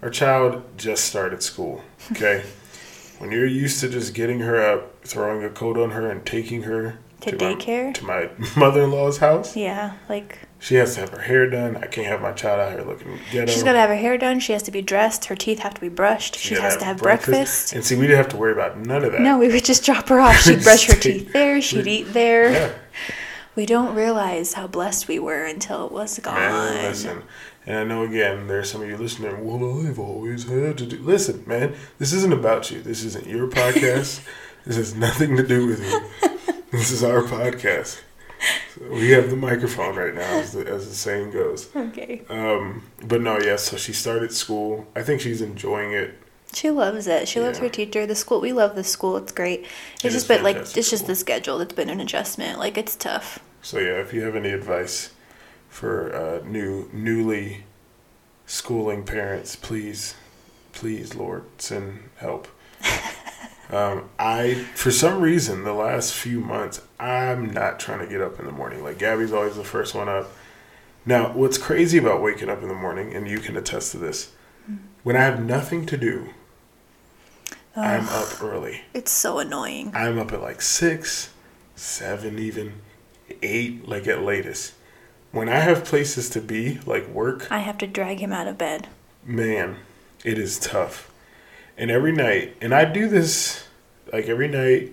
our 0.02 0.10
child 0.10 0.64
just 0.78 1.04
started 1.04 1.44
school, 1.44 1.84
okay? 2.14 2.46
when 3.22 3.32
you're 3.32 3.46
used 3.46 3.80
to 3.82 3.90
just 3.90 4.14
getting 4.16 4.40
her 4.40 4.60
up, 4.62 5.04
throwing 5.06 5.44
a 5.44 5.50
coat 5.50 5.78
on 5.78 5.92
her, 5.92 6.10
and 6.10 6.26
taking 6.26 6.64
her 6.64 6.98
To 7.22 7.32
my- 7.32 7.38
daycare? 7.38 7.94
to 7.94 8.04
my 8.06 8.30
mother 8.58 8.82
in 8.84 8.92
law's 8.92 9.20
house, 9.20 9.56
Yeah, 9.56 9.94
like 10.10 10.40
she 10.60 10.76
has 10.76 10.96
to 10.96 11.02
have 11.02 11.10
her 11.10 11.22
hair 11.22 11.48
done. 11.50 11.78
I 11.78 11.86
can't 11.88 12.08
have 12.08 12.22
my 12.22 12.32
child 12.32 12.60
out 12.60 12.72
here 12.72 12.82
looking 12.88 13.20
ghetto. 13.32 13.52
She's 13.52 13.64
got 13.64 13.74
to 13.74 13.80
have 13.80 13.90
her 13.90 13.96
hair 13.96 14.18
done. 14.18 14.40
She 14.40 14.54
has 14.54 14.64
to 14.64 14.72
be 14.72 14.82
dressed. 14.82 15.26
Her 15.26 15.36
teeth 15.36 15.60
have 15.60 15.74
to 15.76 15.82
be 15.82 15.90
brushed. 15.90 16.36
She 16.36 16.56
has 16.56 16.78
to 16.78 16.86
have 16.86 16.98
breakfast. 16.98 17.74
And 17.74 17.84
see, 17.86 17.96
we 17.96 18.02
didn't 18.08 18.18
have 18.18 18.30
to 18.30 18.38
worry 18.38 18.52
about 18.54 18.78
none 18.80 19.04
of 19.04 19.12
that. 19.12 19.22
No, 19.22 19.38
we 19.40 19.48
would 19.48 19.66
just 19.66 19.84
drop 19.86 20.08
her 20.10 20.20
off. 20.20 20.36
She'd 20.42 20.64
brush 20.64 20.86
her 20.88 20.94
teeth 21.00 21.32
there. 21.34 21.62
She'd 21.62 21.88
eat 21.88 22.14
there. 22.14 22.52
Yeah. 22.52 22.74
We 23.56 23.66
don't 23.66 23.96
realize 23.96 24.54
how 24.54 24.68
blessed 24.68 25.08
we 25.08 25.20
were 25.20 25.44
until 25.46 25.86
it 25.88 25.92
was 25.92 26.18
gone. 26.20 26.36
Man, 26.36 26.84
listen. 26.90 27.24
And 27.66 27.78
I 27.78 27.84
know 27.84 28.04
again, 28.04 28.48
there's 28.48 28.72
some 28.72 28.82
of 28.82 28.90
you 28.90 28.98
listening. 28.98 29.46
Well, 29.46 29.86
I've 29.86 30.00
always 30.00 30.50
had 30.50 30.78
to 30.80 30.86
do. 30.86 30.98
Listen, 30.98 31.44
man, 31.46 31.76
this 32.00 32.12
isn't 32.14 32.34
about 32.34 32.72
you. 32.72 32.82
This 32.82 33.04
isn't 33.04 33.28
your 33.28 33.48
podcast. 33.48 34.26
this 34.66 34.78
has 34.78 34.96
nothing 34.96 35.38
to 35.38 35.46
do 35.46 35.68
with 35.68 35.84
you. 35.84 36.30
This 36.72 36.92
is 36.92 37.04
our 37.04 37.22
podcast. 37.22 38.02
So 38.74 38.90
we 38.90 39.12
have 39.12 39.30
the 39.30 39.36
microphone 39.36 39.96
right 39.96 40.16
now, 40.16 40.40
as 40.40 40.54
the, 40.54 40.66
as 40.66 40.88
the 40.88 40.96
saying 40.96 41.32
goes. 41.32 41.70
Okay. 41.76 42.24
Um, 42.30 42.84
but 43.06 43.22
no, 43.22 43.38
yes. 43.38 43.64
so 43.64 43.78
she 43.78 43.94
started 43.94 44.32
school. 44.32 44.88
I 44.96 45.04
think 45.04 45.22
she's 45.22 45.42
enjoying 45.42 45.92
it. 45.92 46.16
She 46.54 46.70
loves 46.70 47.08
it. 47.08 47.28
She 47.28 47.40
loves 47.40 47.60
her 47.60 47.70
teacher. 47.70 48.06
The 48.06 48.16
school. 48.16 48.42
We 48.42 48.54
love 48.54 48.76
the 48.76 48.84
school. 48.84 49.18
It's 49.18 49.32
great. 49.32 49.68
It's 49.96 50.06
It 50.06 50.10
just 50.10 50.28
been 50.28 50.44
like 50.44 50.58
it's 50.58 50.90
just 50.90 51.08
the 51.08 51.16
schedule 51.16 51.60
that's 51.60 51.74
been 51.74 51.90
an 51.90 52.02
adjustment. 52.02 52.60
Like 52.60 52.78
it's 52.78 52.96
tough. 52.96 53.40
So 53.62 53.78
yeah, 53.80 54.02
if 54.02 54.14
you 54.14 54.22
have 54.22 54.36
any 54.36 54.50
advice 54.50 55.12
for 55.72 56.14
uh, 56.14 56.48
new 56.48 56.88
newly 56.94 57.64
schooling 58.46 59.04
parents, 59.04 59.56
please, 59.56 60.14
please, 60.74 61.16
Lord, 61.16 61.46
send 61.58 62.10
help. 62.18 62.50
um, 63.72 64.10
I 64.20 64.66
for 64.76 64.92
some 64.92 65.22
reason 65.22 65.64
the 65.64 65.74
last 65.74 66.14
few 66.14 66.42
months 66.42 66.82
I'm 67.00 67.52
not 67.52 67.80
trying 67.80 68.00
to 68.00 68.08
get 68.08 68.22
up 68.22 68.38
in 68.40 68.46
the 68.46 68.52
morning. 68.52 68.84
Like 68.84 69.00
Gabby's 69.00 69.32
always 69.32 69.56
the 69.56 69.64
first 69.64 69.96
one 69.96 70.10
up. 70.10 70.30
Now, 71.04 71.32
what's 71.32 71.58
crazy 71.58 71.98
about 71.98 72.22
waking 72.22 72.50
up 72.50 72.62
in 72.62 72.68
the 72.68 72.76
morning, 72.76 73.16
and 73.16 73.28
you 73.28 73.40
can 73.40 73.58
attest 73.58 73.92
to 73.94 73.98
this, 73.98 74.34
when 75.02 75.16
I 75.16 75.22
have 75.22 75.44
nothing 75.44 75.88
to 75.88 75.98
do, 75.98 76.30
I'm 77.76 78.08
up 78.10 78.44
early. 78.44 78.82
It's 78.94 79.10
so 79.10 79.40
annoying. 79.40 79.92
I'm 79.96 80.20
up 80.20 80.32
at 80.32 80.42
like 80.42 80.62
six, 80.62 81.34
seven, 81.76 82.38
even 82.38 82.74
eight, 83.42 83.88
like 83.88 84.06
at 84.08 84.22
latest. 84.22 84.74
When 85.32 85.48
I 85.50 85.60
have 85.60 85.86
places 85.86 86.30
to 86.32 86.42
be, 86.42 86.80
like 86.86 87.08
work, 87.08 87.50
I 87.52 87.60
have 87.60 87.78
to 87.80 87.88
drag 87.88 88.20
him 88.20 88.32
out 88.34 88.48
of 88.48 88.58
bed. 88.58 88.88
man, 89.26 89.78
it 90.26 90.38
is 90.38 90.60
tough. 90.60 91.10
And 91.78 91.90
every 91.90 92.12
night, 92.12 92.58
and 92.62 92.74
I 92.76 92.86
do 92.86 93.08
this 93.08 93.66
like 94.12 94.28
every 94.28 94.48
night, 94.50 94.92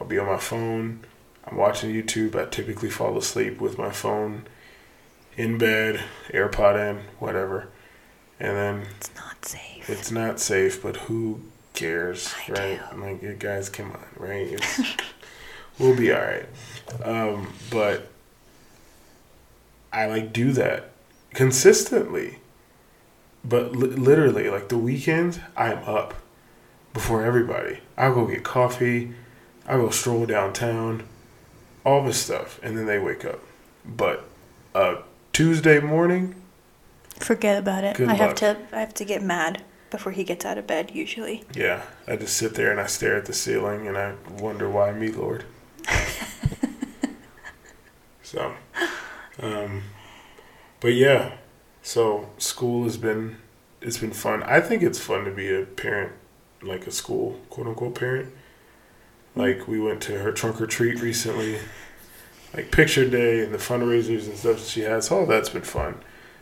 I'll 0.00 0.06
be 0.06 0.18
on 0.18 0.26
my 0.26 0.38
phone. 0.38 1.00
I'm 1.44 1.56
watching 1.56 1.90
YouTube. 1.92 2.36
I 2.36 2.48
typically 2.48 2.88
fall 2.90 3.18
asleep 3.18 3.60
with 3.60 3.76
my 3.76 3.90
phone 3.90 4.44
in 5.36 5.58
bed, 5.58 6.00
AirPod 6.28 6.76
in, 6.90 7.02
whatever. 7.18 7.68
And 8.38 8.56
then 8.56 8.86
It's 8.98 9.10
not 9.16 9.44
safe. 9.44 9.90
it's 9.90 10.10
not 10.12 10.38
safe, 10.40 10.80
but 10.82 10.96
who 10.96 11.40
cares, 11.74 12.32
I 12.48 12.52
right? 12.52 12.80
do. 12.92 13.00
Like, 13.02 13.22
you 13.22 13.34
guys, 13.34 13.68
come 13.68 13.90
on, 13.90 14.04
right? 14.16 14.46
It's, 14.52 14.80
we'll 15.78 15.96
be 15.96 16.12
all 16.12 16.20
right. 16.22 16.46
Um, 17.04 17.52
but 17.70 18.11
I 19.92 20.06
like 20.06 20.32
do 20.32 20.52
that 20.52 20.90
consistently. 21.34 22.38
But 23.44 23.74
li- 23.74 23.88
literally, 23.88 24.48
like 24.48 24.68
the 24.68 24.78
weekends, 24.78 25.40
I'm 25.56 25.78
up 25.78 26.14
before 26.92 27.24
everybody. 27.24 27.80
I'll 27.96 28.14
go 28.14 28.26
get 28.26 28.44
coffee. 28.44 29.14
I'll 29.66 29.82
go 29.82 29.90
stroll 29.90 30.26
downtown. 30.26 31.04
All 31.84 32.04
this 32.04 32.18
stuff, 32.22 32.60
and 32.62 32.78
then 32.78 32.86
they 32.86 33.00
wake 33.00 33.24
up. 33.24 33.40
But 33.84 34.24
uh, 34.74 34.98
Tuesday 35.32 35.80
morning, 35.80 36.36
Forget 37.18 37.58
about 37.58 37.84
it. 37.84 38.00
I 38.00 38.14
have 38.14 38.34
to 38.36 38.56
I 38.72 38.80
have 38.80 38.94
to 38.94 39.04
get 39.04 39.22
mad 39.22 39.62
before 39.90 40.12
he 40.12 40.24
gets 40.24 40.44
out 40.44 40.58
of 40.58 40.66
bed 40.66 40.90
usually. 40.94 41.44
Yeah, 41.54 41.82
I 42.06 42.16
just 42.16 42.36
sit 42.36 42.54
there 42.54 42.70
and 42.70 42.80
I 42.80 42.86
stare 42.86 43.16
at 43.16 43.26
the 43.26 43.32
ceiling 43.32 43.86
and 43.86 43.96
I 43.96 44.14
wonder 44.38 44.68
why 44.68 44.92
me, 44.92 45.10
Lord. 45.10 45.44
so, 48.22 48.54
um, 49.40 49.82
but 50.80 50.94
yeah, 50.94 51.36
so 51.82 52.30
school 52.38 52.84
has 52.84 52.96
been 52.96 53.36
it's 53.80 53.98
been 53.98 54.12
fun. 54.12 54.42
I 54.44 54.60
think 54.60 54.82
it's 54.82 55.00
fun 55.00 55.24
to 55.24 55.30
be 55.30 55.52
a 55.52 55.64
parent, 55.64 56.12
like 56.62 56.86
a 56.86 56.90
school 56.90 57.40
quote 57.50 57.66
unquote 57.66 57.94
parent. 57.94 58.32
Like 59.34 59.66
we 59.66 59.80
went 59.80 60.02
to 60.02 60.18
her 60.18 60.32
trunk 60.32 60.60
or 60.60 60.66
treat 60.66 61.00
recently, 61.00 61.58
like 62.54 62.70
picture 62.70 63.08
day 63.08 63.42
and 63.42 63.52
the 63.52 63.58
fundraisers 63.58 64.26
and 64.26 64.36
stuff 64.36 64.66
she 64.66 64.82
has. 64.82 65.10
All 65.10 65.26
that's 65.26 65.48
been 65.48 65.62
fun. 65.62 66.00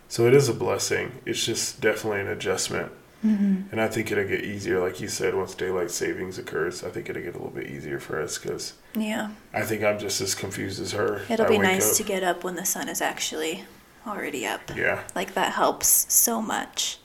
So 0.09 0.27
it 0.27 0.35
is 0.35 0.49
a 0.49 0.55
blessing. 0.55 1.21
It's 1.25 1.45
just 1.45 1.81
definitely 1.81 2.21
an 2.21 2.29
adjustment. 2.29 2.93
Mm-hmm. 3.25 3.63
And 3.73 3.81
I 3.81 3.89
think 3.89 4.11
it'll 4.11 4.25
get 4.27 4.45
easier, 4.45 4.81
like 4.81 5.01
you 5.01 5.09
said, 5.09 5.35
once 5.35 5.55
daylight 5.55 5.91
savings 5.91 6.39
occurs. 6.39 6.83
I 6.83 6.89
think 6.89 7.11
it'll 7.11 7.23
get 7.23 7.35
a 7.35 7.39
little 7.39 7.51
bit 7.51 7.67
easier 7.67 7.99
for 8.01 8.21
us 8.21 8.39
because 8.39 8.73
Yeah. 8.95 9.31
I 9.53 9.63
think 9.63 9.83
I'm 9.85 9.99
just 9.99 10.21
as 10.23 10.35
confused 10.35 10.81
as 10.81 10.93
her. 10.93 11.21
It'll 11.29 11.47
I 11.47 11.49
be 11.51 11.59
nice 11.59 11.91
up- 11.91 11.97
to 11.99 12.03
get 12.03 12.23
up 12.23 12.45
when 12.45 12.55
the 12.57 12.65
sun 12.65 12.89
is 12.89 13.01
actually 13.03 13.65
already 14.07 14.47
up. 14.47 14.75
Yeah, 14.75 15.03
Like 15.15 15.35
that 15.35 15.53
helps 15.53 16.13
so 16.13 16.41
much. 16.41 16.99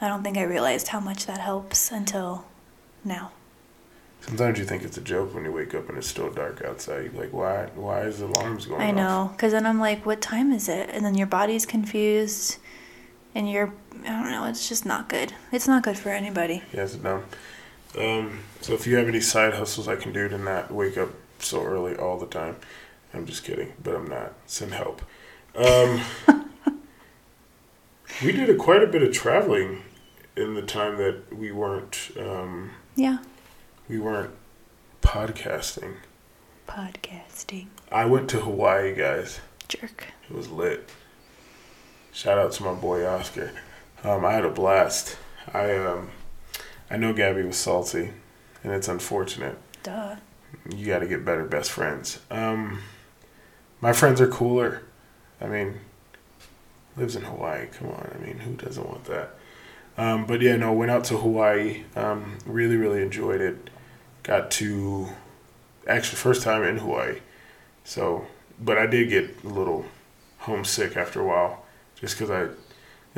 I 0.00 0.08
don't 0.08 0.22
think 0.22 0.36
I 0.36 0.42
realized 0.42 0.88
how 0.88 1.00
much 1.00 1.24
that 1.26 1.40
helps 1.40 1.90
until 1.90 2.44
now. 3.04 3.32
sometimes 4.20 4.58
you 4.58 4.66
think 4.66 4.82
it's 4.82 4.98
a 4.98 5.00
joke 5.00 5.34
when 5.34 5.44
you 5.46 5.52
wake 5.52 5.74
up 5.74 5.88
and 5.88 5.96
it's 5.96 6.06
still 6.06 6.30
dark 6.30 6.62
outside. 6.62 7.14
Like, 7.14 7.32
why? 7.32 7.68
Why 7.74 8.02
is 8.02 8.18
the 8.18 8.26
alarms 8.26 8.66
going? 8.66 8.82
I 8.82 8.90
know, 8.90 9.30
because 9.32 9.52
then 9.52 9.64
I'm 9.64 9.80
like, 9.80 10.04
what 10.04 10.20
time 10.20 10.52
is 10.52 10.68
it? 10.68 10.90
And 10.90 11.02
then 11.02 11.14
your 11.14 11.26
body's 11.26 11.64
confused, 11.64 12.58
and 13.34 13.50
you're, 13.50 13.72
I 14.04 14.08
don't 14.08 14.30
know, 14.30 14.44
it's 14.46 14.68
just 14.68 14.84
not 14.86 15.08
good. 15.08 15.32
It's 15.52 15.68
not 15.68 15.82
good 15.82 15.96
for 15.98 16.10
anybody. 16.10 16.62
Yeah, 16.72 16.82
it's 16.82 16.94
dumb. 16.96 17.24
Um, 17.98 18.40
so 18.60 18.72
if 18.74 18.86
you 18.86 18.96
have 18.96 19.08
any 19.08 19.20
side 19.20 19.54
hustles 19.54 19.88
I 19.88 19.96
can 19.96 20.12
do 20.12 20.28
to 20.28 20.38
not 20.38 20.70
wake 20.70 20.96
up 20.96 21.10
so 21.38 21.62
early 21.64 21.96
all 21.96 22.18
the 22.18 22.26
time, 22.26 22.56
I'm 23.12 23.26
just 23.26 23.42
kidding, 23.44 23.72
but 23.82 23.94
I'm 23.96 24.06
not. 24.08 24.32
Send 24.46 24.72
help. 24.74 25.02
Um, 25.56 26.00
we 28.22 28.32
did 28.32 28.48
a, 28.50 28.54
quite 28.54 28.82
a 28.82 28.86
bit 28.86 29.02
of 29.02 29.12
traveling 29.12 29.82
in 30.36 30.54
the 30.54 30.62
time 30.62 30.96
that 30.98 31.34
we 31.36 31.50
weren't 31.52 32.12
um, 32.18 32.70
Yeah. 32.94 33.18
we 33.88 33.98
weren't 33.98 34.30
podcasting. 35.02 35.94
Podcasting. 36.68 37.66
I 37.90 38.04
went 38.04 38.30
to 38.30 38.40
Hawaii, 38.40 38.94
guys. 38.94 39.40
Jerk. 39.68 40.06
It 40.28 40.36
was 40.36 40.48
lit. 40.48 40.88
Shout 42.12 42.38
out 42.38 42.52
to 42.52 42.62
my 42.64 42.74
boy 42.74 43.06
Oscar. 43.06 43.52
Um, 44.02 44.24
I 44.24 44.32
had 44.32 44.44
a 44.44 44.50
blast. 44.50 45.16
I 45.52 45.76
um, 45.76 46.10
I 46.90 46.96
know 46.96 47.12
Gabby 47.12 47.42
was 47.42 47.56
salty, 47.56 48.10
and 48.64 48.72
it's 48.72 48.88
unfortunate. 48.88 49.58
Duh. 49.82 50.16
You 50.74 50.86
got 50.86 50.98
to 50.98 51.06
get 51.06 51.24
better 51.24 51.44
best 51.44 51.70
friends. 51.70 52.20
Um, 52.30 52.80
my 53.80 53.92
friends 53.92 54.20
are 54.20 54.26
cooler. 54.26 54.82
I 55.40 55.46
mean, 55.46 55.80
lives 56.96 57.16
in 57.16 57.22
Hawaii. 57.22 57.66
Come 57.66 57.88
on. 57.88 58.12
I 58.14 58.24
mean, 58.24 58.38
who 58.38 58.54
doesn't 58.54 58.86
want 58.86 59.04
that? 59.04 59.30
Um, 59.96 60.26
but 60.26 60.40
yeah, 60.40 60.56
no, 60.56 60.72
went 60.72 60.90
out 60.90 61.04
to 61.04 61.16
Hawaii. 61.16 61.84
Um, 61.96 62.38
really, 62.46 62.76
really 62.76 63.02
enjoyed 63.02 63.40
it. 63.40 63.70
Got 64.22 64.50
to 64.52 65.08
actually 65.86 66.16
first 66.16 66.42
time 66.42 66.62
in 66.62 66.78
Hawaii. 66.78 67.20
So, 67.84 68.26
but 68.58 68.78
I 68.78 68.86
did 68.86 69.08
get 69.08 69.44
a 69.44 69.48
little 69.48 69.86
homesick 70.38 70.96
after 70.96 71.20
a 71.20 71.24
while, 71.24 71.59
just 72.00 72.18
because 72.18 72.30
I 72.30 72.48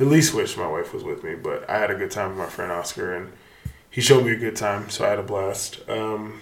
at 0.01 0.07
least 0.07 0.35
wish 0.35 0.57
my 0.57 0.67
wife 0.67 0.93
was 0.93 1.05
with 1.05 1.23
me. 1.25 1.35
But 1.35 1.69
I 1.69 1.79
had 1.79 1.91
a 1.91 1.95
good 1.95 2.11
time 2.11 2.31
with 2.31 2.39
my 2.39 2.47
friend 2.47 2.73
Oscar, 2.73 3.15
and 3.15 3.33
he 3.91 4.01
showed 4.01 4.25
me 4.25 4.33
a 4.33 4.37
good 4.37 4.57
time, 4.57 4.91
so 4.91 5.05
I 5.05 5.11
had 5.11 5.19
a 5.19 5.23
blast. 5.23 5.81
Um, 5.89 6.41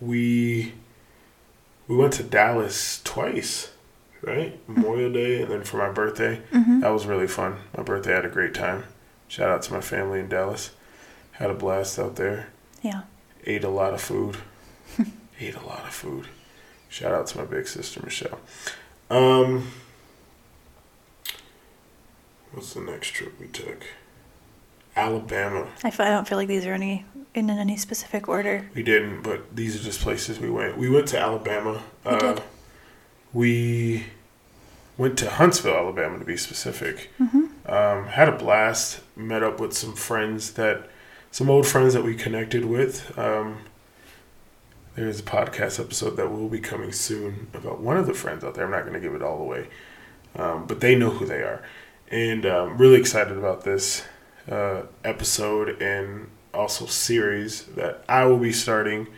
we 0.00 0.74
we 1.88 1.96
went 1.96 2.14
to 2.14 2.22
Dallas 2.22 3.02
twice, 3.02 3.72
right? 4.22 4.58
Memorial 4.68 5.12
Day, 5.12 5.42
and 5.42 5.50
then 5.50 5.62
for 5.62 5.76
my 5.78 5.90
birthday. 5.90 6.40
Mm-hmm. 6.52 6.80
That 6.80 6.90
was 6.90 7.06
really 7.06 7.28
fun. 7.28 7.58
My 7.76 7.82
birthday 7.82 8.12
I 8.12 8.16
had 8.16 8.24
a 8.24 8.30
great 8.30 8.54
time. 8.54 8.84
Shout 9.28 9.50
out 9.50 9.62
to 9.62 9.72
my 9.72 9.80
family 9.80 10.20
in 10.20 10.28
Dallas. 10.28 10.70
Had 11.32 11.50
a 11.50 11.54
blast 11.54 11.98
out 11.98 12.16
there. 12.16 12.48
Yeah. 12.82 13.02
Ate 13.46 13.64
a 13.64 13.68
lot 13.68 13.94
of 13.94 14.00
food. 14.00 14.36
Ate 15.40 15.56
a 15.56 15.66
lot 15.66 15.80
of 15.80 15.92
food. 15.92 16.26
Shout 16.88 17.12
out 17.12 17.26
to 17.28 17.38
my 17.38 17.44
big 17.44 17.66
sister 17.66 18.00
Michelle. 18.04 18.38
Um, 19.10 19.68
what's 22.52 22.74
the 22.74 22.80
next 22.80 23.08
trip 23.10 23.38
we 23.40 23.46
took? 23.48 23.84
Alabama. 24.94 25.68
I, 25.82 25.88
f- 25.88 26.00
I 26.00 26.10
don't 26.10 26.28
feel 26.28 26.36
like 26.38 26.48
these 26.48 26.66
are 26.66 26.72
any 26.74 27.04
in 27.34 27.48
in 27.48 27.58
any 27.58 27.76
specific 27.76 28.28
order. 28.28 28.68
We 28.74 28.82
didn't, 28.82 29.22
but 29.22 29.56
these 29.56 29.74
are 29.80 29.82
just 29.82 30.00
places 30.00 30.38
we 30.38 30.50
went. 30.50 30.76
We 30.76 30.90
went 30.90 31.08
to 31.08 31.18
Alabama. 31.18 31.82
We 32.04 32.18
did. 32.18 32.42
we 33.32 34.04
went 34.98 35.18
to 35.18 35.30
Huntsville, 35.30 35.74
Alabama, 35.74 36.18
to 36.18 36.24
be 36.24 36.36
specific. 36.36 37.10
Mm-hmm. 37.18 37.46
Um, 37.72 38.06
had 38.08 38.28
a 38.28 38.36
blast. 38.36 39.00
Met 39.16 39.42
up 39.42 39.60
with 39.60 39.72
some 39.72 39.94
friends 39.94 40.52
that, 40.54 40.88
some 41.30 41.48
old 41.48 41.66
friends 41.66 41.94
that 41.94 42.04
we 42.04 42.14
connected 42.14 42.64
with. 42.66 43.16
Um, 43.18 43.58
there's 44.94 45.20
a 45.20 45.22
podcast 45.22 45.80
episode 45.80 46.16
that 46.16 46.30
will 46.30 46.48
be 46.50 46.60
coming 46.60 46.92
soon 46.92 47.48
about 47.54 47.80
one 47.80 47.96
of 47.96 48.06
the 48.06 48.12
friends 48.12 48.44
out 48.44 48.54
there. 48.54 48.64
I'm 48.66 48.70
not 48.70 48.82
going 48.82 48.92
to 48.92 49.00
give 49.00 49.14
it 49.14 49.22
all 49.22 49.40
away, 49.40 49.68
um, 50.36 50.66
but 50.66 50.80
they 50.80 50.94
know 50.94 51.08
who 51.08 51.24
they 51.24 51.40
are, 51.40 51.62
and 52.12 52.44
um, 52.44 52.76
really 52.76 53.00
excited 53.00 53.36
about 53.36 53.64
this 53.64 54.04
uh, 54.48 54.82
episode 55.02 55.80
and 55.80 56.28
also 56.52 56.84
series 56.84 57.64
that 57.74 58.04
I 58.08 58.26
will 58.26 58.38
be 58.38 58.52
starting, 58.52 59.08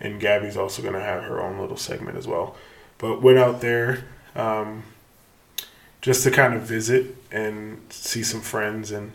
and 0.00 0.18
Gabby's 0.18 0.56
also 0.56 0.80
going 0.82 0.94
to 0.94 1.00
have 1.00 1.22
her 1.24 1.40
own 1.40 1.58
little 1.60 1.76
segment 1.76 2.16
as 2.16 2.26
well. 2.26 2.56
But 2.96 3.20
went 3.20 3.38
out 3.38 3.60
there 3.60 4.06
um, 4.34 4.84
just 6.00 6.24
to 6.24 6.30
kind 6.30 6.54
of 6.54 6.62
visit 6.62 7.14
and 7.30 7.80
see 7.90 8.22
some 8.22 8.40
friends, 8.40 8.90
and 8.90 9.12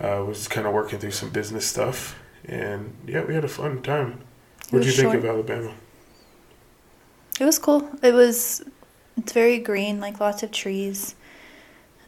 uh, 0.00 0.24
was 0.26 0.46
kind 0.46 0.66
of 0.66 0.72
working 0.72 1.00
through 1.00 1.10
some 1.10 1.30
business 1.30 1.66
stuff, 1.66 2.16
and 2.44 2.94
yeah, 3.06 3.24
we 3.24 3.34
had 3.34 3.44
a 3.44 3.48
fun 3.48 3.82
time. 3.82 4.20
What 4.70 4.82
did 4.82 4.96
you 4.96 5.04
was 5.04 5.12
think 5.12 5.14
of 5.14 5.24
Alabama? 5.24 5.74
It 7.40 7.44
was 7.44 7.58
cool. 7.58 7.90
It 8.02 8.14
was 8.14 8.62
it's 9.16 9.32
very 9.32 9.58
green, 9.58 9.98
like 9.98 10.20
lots 10.20 10.44
of 10.44 10.52
trees. 10.52 11.16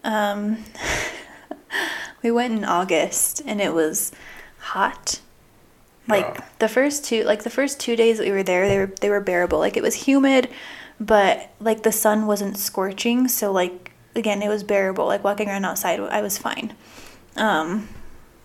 Um 0.04 0.64
we 2.22 2.30
went 2.30 2.54
in 2.54 2.64
August 2.64 3.42
and 3.46 3.60
it 3.60 3.72
was 3.72 4.12
hot. 4.58 5.20
Like 6.08 6.24
Yeah. 6.34 6.44
the 6.58 6.68
first 6.68 7.04
two 7.04 7.22
like 7.24 7.42
the 7.44 7.50
first 7.50 7.78
2 7.80 7.96
days 7.96 8.18
that 8.18 8.24
we 8.24 8.32
were 8.32 8.42
there, 8.42 8.68
they 8.68 8.78
were 8.78 8.86
they 9.00 9.10
were 9.10 9.20
bearable. 9.20 9.58
Like 9.58 9.76
it 9.76 9.82
was 9.82 9.94
humid, 10.06 10.48
but 11.00 11.50
like 11.60 11.82
the 11.82 11.92
sun 11.92 12.26
wasn't 12.26 12.58
scorching, 12.58 13.28
so 13.28 13.52
like 13.52 13.92
again, 14.14 14.42
it 14.42 14.48
was 14.48 14.62
bearable. 14.64 15.06
Like 15.06 15.24
walking 15.24 15.48
around 15.48 15.64
outside, 15.64 15.98
I 16.00 16.20
was 16.20 16.36
fine. 16.38 16.74
Um, 17.36 17.88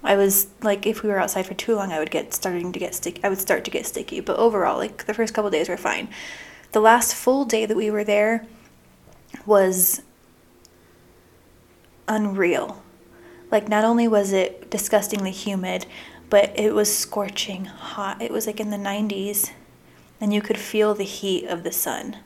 I 0.03 0.15
was 0.15 0.47
like, 0.61 0.85
if 0.85 1.03
we 1.03 1.09
were 1.09 1.19
outside 1.19 1.45
for 1.45 1.55
too 1.55 1.75
long, 1.75 1.91
I 1.91 1.99
would 1.99 2.11
get 2.11 2.33
starting 2.33 2.71
to 2.71 2.79
get 2.79 2.95
sticky. 2.95 3.21
I 3.23 3.29
would 3.29 3.39
start 3.39 3.65
to 3.65 3.71
get 3.71 3.85
sticky. 3.85 4.21
But 4.21 4.37
overall, 4.37 4.77
like 4.77 5.05
the 5.05 5.13
first 5.13 5.33
couple 5.33 5.49
days 5.51 5.67
were 5.67 5.75
fine. 5.77 6.07
The 6.71 6.79
last 6.79 7.13
full 7.15 7.43
day 7.43 7.65
that 7.65 7.75
we 7.75 7.89
were 7.91 8.03
there 8.05 8.45
was 9.45 10.01
unreal. 12.07 12.81
Like 13.51 13.67
not 13.67 13.83
only 13.83 14.07
was 14.07 14.33
it 14.33 14.69
disgustingly 14.69 15.31
humid, 15.31 15.85
but 16.29 16.57
it 16.59 16.73
was 16.73 16.95
scorching 16.95 17.65
hot. 17.65 18.21
It 18.21 18.31
was 18.31 18.47
like 18.47 18.59
in 18.59 18.69
the 18.69 18.77
90s, 18.77 19.51
and 20.19 20.33
you 20.33 20.41
could 20.41 20.57
feel 20.57 20.93
the 20.93 21.03
heat 21.03 21.45
of 21.45 21.63
the 21.63 21.71
sun. 21.71 22.17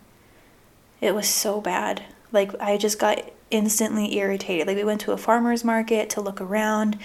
It 0.99 1.13
was 1.13 1.27
so 1.27 1.61
bad. 1.61 2.03
Like 2.31 2.53
I 2.59 2.77
just 2.77 2.99
got 2.99 3.31
instantly 3.49 4.15
irritated. 4.17 4.67
Like 4.67 4.77
we 4.77 4.83
went 4.83 5.01
to 5.01 5.11
a 5.11 5.17
farmer's 5.17 5.63
market 5.63 6.09
to 6.11 6.21
look 6.21 6.39
around 6.39 6.97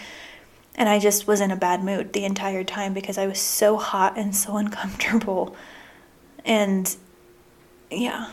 and 0.76 0.88
I 0.88 0.98
just 0.98 1.26
was 1.26 1.40
in 1.40 1.50
a 1.50 1.56
bad 1.56 1.82
mood 1.82 2.12
the 2.12 2.24
entire 2.24 2.62
time 2.62 2.92
because 2.92 3.16
I 3.16 3.26
was 3.26 3.40
so 3.40 3.76
hot 3.78 4.16
and 4.16 4.36
so 4.36 4.56
uncomfortable. 4.56 5.56
And 6.44 6.94
yeah. 7.90 8.30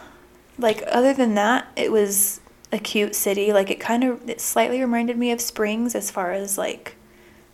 Like 0.60 0.84
other 0.88 1.14
than 1.14 1.34
that, 1.36 1.68
it 1.76 1.92
was 1.92 2.42
a 2.74 2.80
cute 2.80 3.16
city. 3.16 3.54
Like 3.54 3.70
it 3.70 3.80
kind 3.80 4.04
of 4.04 4.28
it 4.30 4.42
slightly 4.42 4.82
reminded 4.82 5.18
me 5.18 5.32
of 5.32 5.40
Springs 5.40 5.96
as 5.96 6.12
far 6.12 6.32
as 6.32 6.58
like 6.58 6.96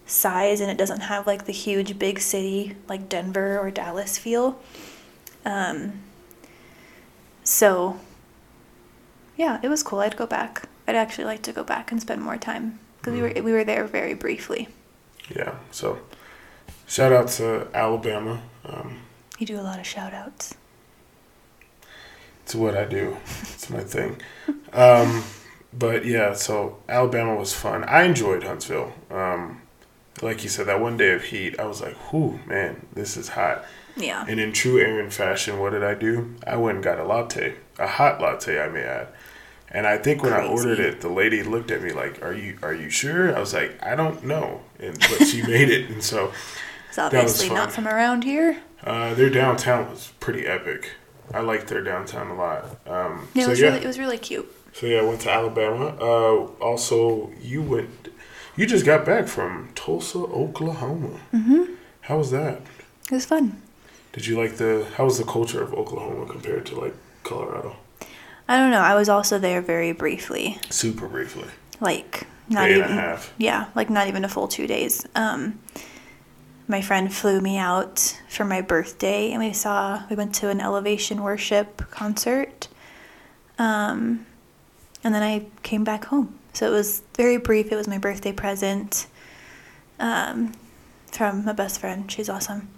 size 0.05 0.59
and 0.59 0.71
it 0.71 0.77
doesn't 0.77 1.01
have 1.01 1.27
like 1.27 1.45
the 1.45 1.51
huge 1.51 1.99
big 1.99 2.19
city 2.19 2.75
like 2.87 3.09
Denver 3.09 3.59
or 3.59 3.69
Dallas 3.69 4.17
feel. 4.17 4.59
Um 5.45 6.01
so 7.43 7.99
yeah, 9.37 9.59
it 9.61 9.67
was 9.67 9.83
cool. 9.83 9.99
I'd 9.99 10.17
go 10.17 10.25
back. 10.25 10.67
I'd 10.87 10.95
actually 10.95 11.25
like 11.25 11.41
to 11.43 11.51
go 11.53 11.63
back 11.63 11.91
and 11.91 12.01
spend 12.01 12.21
more 12.21 12.37
time 12.37 12.79
because 12.97 13.13
we 13.13 13.21
were 13.21 13.33
we 13.43 13.51
were 13.51 13.63
there 13.63 13.85
very 13.85 14.13
briefly. 14.13 14.69
Yeah. 15.35 15.55
So, 15.71 15.99
shout 16.87 17.13
out 17.13 17.27
to 17.37 17.67
Alabama. 17.73 18.41
Um, 18.65 18.99
You 19.37 19.45
do 19.45 19.59
a 19.59 19.61
lot 19.61 19.79
of 19.79 19.85
shout 19.85 20.13
outs. 20.13 20.55
It's 22.49 22.55
what 22.55 22.75
I 22.75 22.85
do. 22.85 23.15
It's 23.41 23.69
my 23.69 23.81
thing. 23.81 24.19
Um, 24.73 25.23
but 25.71 26.03
yeah, 26.03 26.33
so 26.33 26.77
Alabama 26.89 27.35
was 27.35 27.53
fun. 27.53 27.83
I 27.83 28.01
enjoyed 28.05 28.41
Huntsville. 28.41 28.91
Um, 29.11 29.61
like 30.23 30.41
you 30.41 30.49
said, 30.49 30.65
that 30.65 30.81
one 30.81 30.97
day 30.97 31.11
of 31.13 31.21
heat, 31.25 31.59
I 31.59 31.65
was 31.65 31.79
like, 31.79 32.11
"Whoo, 32.11 32.39
man, 32.47 32.87
this 32.93 33.17
is 33.17 33.29
hot." 33.29 33.65
Yeah. 33.95 34.25
And 34.27 34.39
in 34.39 34.51
true 34.51 34.79
Aaron 34.79 35.11
fashion, 35.11 35.59
what 35.59 35.73
did 35.73 35.83
I 35.83 35.93
do? 35.93 36.33
I 36.47 36.55
went 36.55 36.77
and 36.77 36.83
got 36.83 36.97
a 36.97 37.03
latte, 37.03 37.53
a 37.77 37.85
hot 37.85 38.19
latte, 38.19 38.59
I 38.59 38.67
may 38.67 38.81
add. 38.81 39.09
And 39.69 39.85
I 39.85 39.99
think 39.99 40.23
when 40.23 40.33
I 40.33 40.43
ordered 40.43 40.79
it, 40.79 41.01
the 41.01 41.09
lady 41.09 41.43
looked 41.43 41.69
at 41.69 41.83
me 41.83 41.91
like, 41.91 42.19
"Are 42.23 42.33
you 42.33 42.57
are 42.63 42.73
you 42.73 42.89
sure?" 42.89 43.35
I 43.35 43.39
was 43.39 43.53
like, 43.53 43.77
"I 43.83 43.95
don't 43.95 44.23
know," 44.23 44.61
and 44.79 44.97
but 44.97 45.27
she 45.27 45.43
made 45.55 45.69
it, 45.69 45.91
and 45.91 46.03
so 46.03 46.31
It's 46.87 46.97
was 46.97 47.13
obviously 47.13 47.49
not 47.51 47.71
from 47.71 47.87
around 47.87 48.23
here. 48.23 48.57
uh, 48.83 49.13
their 49.13 49.29
downtown 49.29 49.91
was 49.91 50.13
pretty 50.19 50.47
epic. 50.47 50.93
I 51.33 51.41
liked 51.41 51.67
their 51.67 51.83
downtown 51.83 52.27
a 52.29 52.35
lot. 52.35 52.63
Um, 52.87 53.27
Yeah, 53.33 53.43
it 53.43 53.45
so 53.45 53.49
was 53.51 53.59
yeah, 53.59 53.67
really 53.69 53.83
it 53.83 53.87
was 53.87 53.99
really 53.99 54.17
cute. 54.17 54.47
so 54.73 54.85
yeah, 54.87 54.99
I 54.99 55.03
went 55.03 55.21
to 55.21 55.31
Alabama. 55.31 55.95
Uh, 55.99 56.45
also, 56.63 57.31
you 57.41 57.61
went, 57.61 58.09
you 58.55 58.65
just 58.65 58.85
got 58.85 59.05
back 59.05 59.27
from 59.27 59.69
Tulsa, 59.75 60.19
Oklahoma. 60.19 61.19
Mhm. 61.33 61.75
How 62.01 62.17
was 62.17 62.31
that? 62.31 62.61
It 63.11 63.15
was 63.15 63.25
fun. 63.25 63.61
Did 64.13 64.25
you 64.27 64.37
like 64.41 64.57
the? 64.57 64.85
How 64.97 65.05
was 65.05 65.17
the 65.17 65.23
culture 65.23 65.61
of 65.61 65.73
Oklahoma 65.73 66.25
compared 66.25 66.65
to 66.67 66.79
like 66.79 66.95
Colorado? 67.23 67.75
I 68.47 68.57
don't 68.57 68.71
know. 68.71 68.81
I 68.81 68.95
was 68.95 69.07
also 69.09 69.37
there 69.37 69.61
very 69.61 69.91
briefly, 69.91 70.57
Super 70.71 71.07
briefly, 71.07 71.45
like 71.79 72.25
not 72.49 72.65
day 72.65 72.71
even 72.77 72.89
and 72.89 72.99
a 72.99 73.01
half. 73.01 73.31
yeah, 73.37 73.67
like 73.75 73.91
not 73.91 74.07
even 74.07 74.25
a 74.25 74.27
full 74.29 74.47
two 74.47 74.65
days. 74.65 75.05
Um, 75.13 75.59
my 76.69 76.81
friend 76.81 77.11
flew 77.11 77.41
me 77.41 77.57
out 77.57 78.21
for 78.29 78.45
my 78.45 78.61
birthday, 78.61 79.31
and 79.31 79.43
we 79.43 79.51
saw 79.51 80.03
we 80.07 80.15
went 80.15 80.35
to 80.35 80.49
an 80.49 80.61
elevation 80.61 81.23
worship 81.23 81.89
concert. 81.89 82.67
Um, 83.57 84.27
and 85.03 85.13
then 85.13 85.23
I 85.23 85.47
came 85.63 85.83
back 85.83 86.05
home. 86.05 86.37
So 86.53 86.67
it 86.67 86.69
was 86.69 87.01
very 87.15 87.37
brief. 87.37 87.71
It 87.71 87.75
was 87.75 87.87
my 87.87 87.97
birthday 87.97 88.31
present 88.31 89.07
um, 89.99 90.53
from 91.11 91.43
my 91.43 91.53
best 91.53 91.79
friend. 91.79 92.09
She's 92.09 92.29
awesome. 92.29 92.69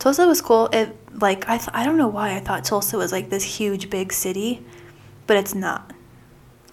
Tulsa 0.00 0.26
was 0.26 0.42
cool. 0.42 0.68
It 0.72 0.96
like 1.20 1.48
I 1.48 1.56
th- 1.56 1.70
I 1.72 1.84
don't 1.84 1.96
know 1.96 2.08
why 2.08 2.34
I 2.34 2.40
thought 2.40 2.64
Tulsa 2.64 2.98
was 2.98 3.12
like 3.12 3.30
this 3.30 3.44
huge 3.44 3.90
big 3.90 4.12
city, 4.12 4.62
but 5.28 5.36
it's 5.36 5.54
not. 5.54 5.92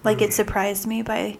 Like 0.02 0.20
it 0.20 0.32
surprised 0.32 0.86
me 0.86 1.02
by 1.02 1.38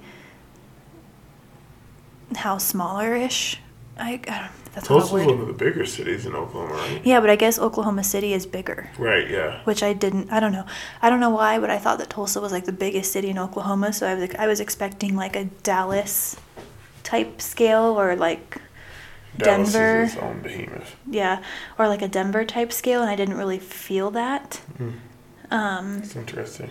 how 2.37 2.59
smaller-ish. 2.59 3.61
I, 3.99 4.21
I. 4.29 4.51
That's 4.75 4.89
Tulsa's 4.89 5.13
one 5.13 5.31
of 5.41 5.47
the 5.47 5.53
bigger 5.53 5.87
cities 5.87 6.27
in 6.27 6.35
Oklahoma, 6.35 6.75
right? 6.75 7.01
Yeah, 7.05 7.21
but 7.21 7.31
I 7.31 7.37
guess 7.37 7.61
Oklahoma 7.61 8.03
City 8.03 8.33
is 8.33 8.45
bigger, 8.45 8.91
Right. 8.99 9.31
Yeah. 9.31 9.61
which 9.65 9.85
I 9.85 9.93
didn't. 9.93 10.33
I 10.33 10.41
don't 10.41 10.51
know. 10.51 10.67
I 11.01 11.11
don't 11.11 11.21
know 11.21 11.31
why, 11.31 11.61
but 11.61 11.71
I 11.71 11.79
thought 11.79 11.99
that 11.99 12.11
Tulsa 12.11 12.41
was 12.41 12.51
like 12.51 12.65
the 12.65 12.73
biggest 12.73 13.13
city 13.13 13.31
in 13.31 13.39
Oklahoma, 13.39 13.93
so 13.93 14.07
I 14.09 14.15
was 14.15 14.31
I 14.37 14.47
was 14.49 14.59
expecting 14.59 15.15
like 15.15 15.37
a 15.37 15.45
Dallas 15.63 16.37
type 17.05 17.41
scale 17.41 17.85
or 18.01 18.17
like 18.17 18.61
Dallas 19.39 19.73
Denver. 19.73 20.03
is 20.03 20.15
its 20.15 20.23
own 20.23 20.41
behemoth. 20.43 20.97
yeah, 21.09 21.41
or 21.79 21.87
like 21.87 22.03
a 22.03 22.09
Denver 22.09 22.45
type 22.45 22.73
scale, 22.73 23.01
and 23.01 23.09
I 23.11 23.15
didn't 23.15 23.37
really 23.37 23.61
feel 23.61 24.11
that. 24.11 24.61
Mm. 24.77 24.95
Um, 25.53 25.99
It's 25.99 26.17
interesting. 26.17 26.71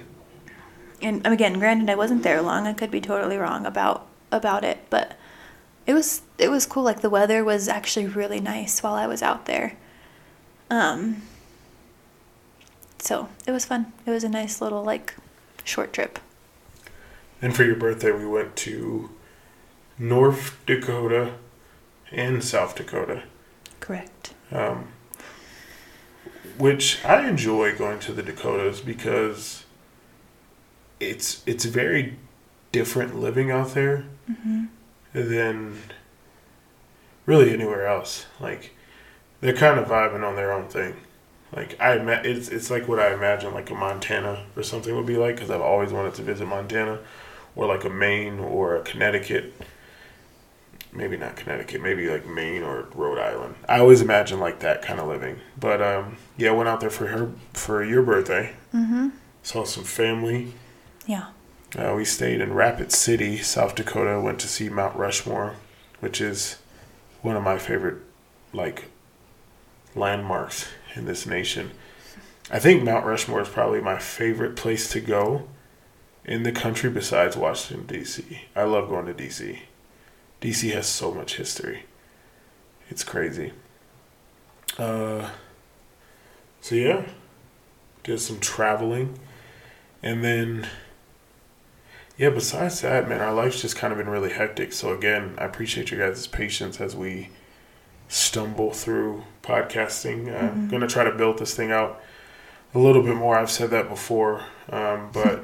and 1.01 1.25
again, 1.25 1.53
granted, 1.57 1.89
I 1.89 1.95
wasn't 1.95 2.23
there 2.23 2.41
long. 2.41 2.67
I 2.67 2.73
could 2.73 2.91
be 2.91 2.99
totally 2.99 3.37
wrong 3.37 3.65
about 3.65 4.07
about 4.29 4.65
it, 4.65 4.79
but 4.89 5.17
it 5.85 5.93
was 5.93 6.21
it 6.37 6.49
was 6.49 6.65
cool. 6.65 6.83
Like 6.83 7.01
the 7.01 7.09
weather 7.09 7.43
was 7.43 7.67
actually 7.67 8.07
really 8.07 8.39
nice 8.39 8.81
while 8.83 8.93
I 8.93 9.07
was 9.07 9.21
out 9.21 9.45
there. 9.45 9.75
Um, 10.69 11.21
so 12.99 13.29
it 13.45 13.51
was 13.51 13.65
fun. 13.65 13.91
It 14.05 14.11
was 14.11 14.23
a 14.23 14.29
nice 14.29 14.61
little 14.61 14.83
like 14.83 15.15
short 15.63 15.93
trip. 15.93 16.19
And 17.41 17.55
for 17.55 17.63
your 17.65 17.75
birthday, 17.75 18.11
we 18.11 18.25
went 18.25 18.55
to 18.57 19.09
North 19.99 20.57
Dakota 20.65 21.33
and 22.11 22.43
South 22.43 22.75
Dakota. 22.75 23.23
Correct. 23.81 24.33
um, 24.51 24.87
which 26.57 27.03
I 27.03 27.27
enjoy 27.27 27.75
going 27.75 27.99
to 27.99 28.13
the 28.13 28.23
Dakotas 28.23 28.79
because 28.79 29.65
it's 30.99 31.43
it's 31.45 31.65
very 31.65 32.17
different 32.71 33.19
living 33.19 33.51
out 33.51 33.73
there 33.73 34.05
hmm 34.27 34.65
than 35.13 35.77
really 37.25 37.51
anywhere 37.53 37.87
else. 37.87 38.25
Like 38.39 38.71
they're 39.41 39.53
kind 39.53 39.79
of 39.79 39.87
vibing 39.87 40.27
on 40.27 40.35
their 40.35 40.51
own 40.51 40.67
thing. 40.67 40.95
Like 41.55 41.79
I 41.79 41.97
ima- 41.97 42.21
it's 42.23 42.49
it's 42.49 42.69
like 42.71 42.87
what 42.87 42.99
I 42.99 43.13
imagine 43.13 43.53
like 43.53 43.69
a 43.69 43.75
Montana 43.75 44.45
or 44.55 44.63
something 44.63 44.95
would 44.95 45.05
be 45.05 45.17
like 45.17 45.35
because 45.35 45.51
I've 45.51 45.61
always 45.61 45.91
wanted 45.91 46.15
to 46.15 46.23
visit 46.23 46.47
Montana 46.47 46.99
or 47.55 47.67
like 47.67 47.83
a 47.85 47.89
Maine 47.89 48.39
or 48.39 48.75
a 48.75 48.81
Connecticut. 48.81 49.53
Maybe 50.91 51.17
not 51.17 51.35
Connecticut, 51.35 51.81
maybe 51.81 52.07
like 52.07 52.27
Maine 52.27 52.61
or 52.61 52.87
Rhode 52.93 53.17
Island. 53.17 53.55
I 53.67 53.79
always 53.79 54.01
imagine 54.01 54.39
like 54.39 54.59
that 54.59 54.83
kind 54.83 54.99
of 54.99 55.07
living. 55.07 55.37
But 55.59 55.81
um, 55.81 56.17
yeah, 56.37 56.49
I 56.49 56.53
went 56.53 56.69
out 56.69 56.81
there 56.81 56.91
for 56.91 57.07
her 57.07 57.31
for 57.53 57.83
your 57.83 58.03
birthday. 58.03 58.53
hmm 58.71 59.09
Saw 59.41 59.63
some 59.65 59.83
family. 59.83 60.53
Yeah. 61.05 61.27
Uh, 61.77 61.93
we 61.95 62.05
stayed 62.05 62.39
in 62.39 62.53
Rapid 62.53 62.91
City, 62.91 63.37
South 63.37 63.73
Dakota. 63.73 64.19
Went 64.19 64.39
to 64.41 64.47
see 64.47 64.69
Mount 64.69 64.95
Rushmore, 64.95 65.55
which 65.99 66.21
is 66.21 66.57
one 67.21 67.35
of 67.35 67.43
my 67.43 67.57
favorite 67.57 67.97
like 68.53 68.85
landmarks 69.95 70.67
in 70.95 71.05
this 71.05 71.25
nation. 71.25 71.71
I 72.51 72.59
think 72.59 72.83
Mount 72.83 73.05
Rushmore 73.05 73.41
is 73.41 73.49
probably 73.49 73.81
my 73.81 73.97
favorite 73.97 74.55
place 74.55 74.89
to 74.89 74.99
go 74.99 75.47
in 76.25 76.43
the 76.43 76.51
country 76.51 76.89
besides 76.89 77.35
Washington 77.35 77.87
D.C. 77.87 78.43
I 78.55 78.63
love 78.63 78.89
going 78.89 79.07
to 79.07 79.13
D.C. 79.13 79.63
D.C. 80.41 80.69
has 80.69 80.87
so 80.87 81.11
much 81.11 81.37
history. 81.37 81.85
It's 82.89 83.03
crazy. 83.03 83.53
Uh, 84.77 85.29
so 86.61 86.75
yeah, 86.75 87.05
did 88.03 88.19
some 88.19 88.39
traveling, 88.39 89.17
and 90.03 90.23
then 90.23 90.67
yeah, 92.17 92.29
besides 92.29 92.81
that, 92.81 93.09
man, 93.09 93.21
our 93.21 93.33
life's 93.33 93.61
just 93.61 93.75
kind 93.75 93.91
of 93.91 93.97
been 93.97 94.09
really 94.09 94.31
hectic. 94.31 94.71
So 94.73 94.93
again, 94.93 95.35
I 95.37 95.45
appreciate 95.45 95.91
you 95.91 95.97
guys' 95.97 96.27
patience 96.27 96.79
as 96.79 96.95
we 96.95 97.29
stumble 98.07 98.71
through 98.71 99.23
podcasting. 99.41 100.31
Uh, 100.31 100.51
I'm 100.51 100.67
gonna 100.69 100.87
try 100.87 101.03
to 101.03 101.11
build 101.11 101.39
this 101.39 101.55
thing 101.55 101.71
out 101.71 102.01
a 102.75 102.79
little 102.79 103.01
bit 103.01 103.15
more. 103.15 103.37
I've 103.37 103.51
said 103.51 103.71
that 103.71 103.89
before, 103.89 104.43
um, 104.69 105.09
but 105.11 105.43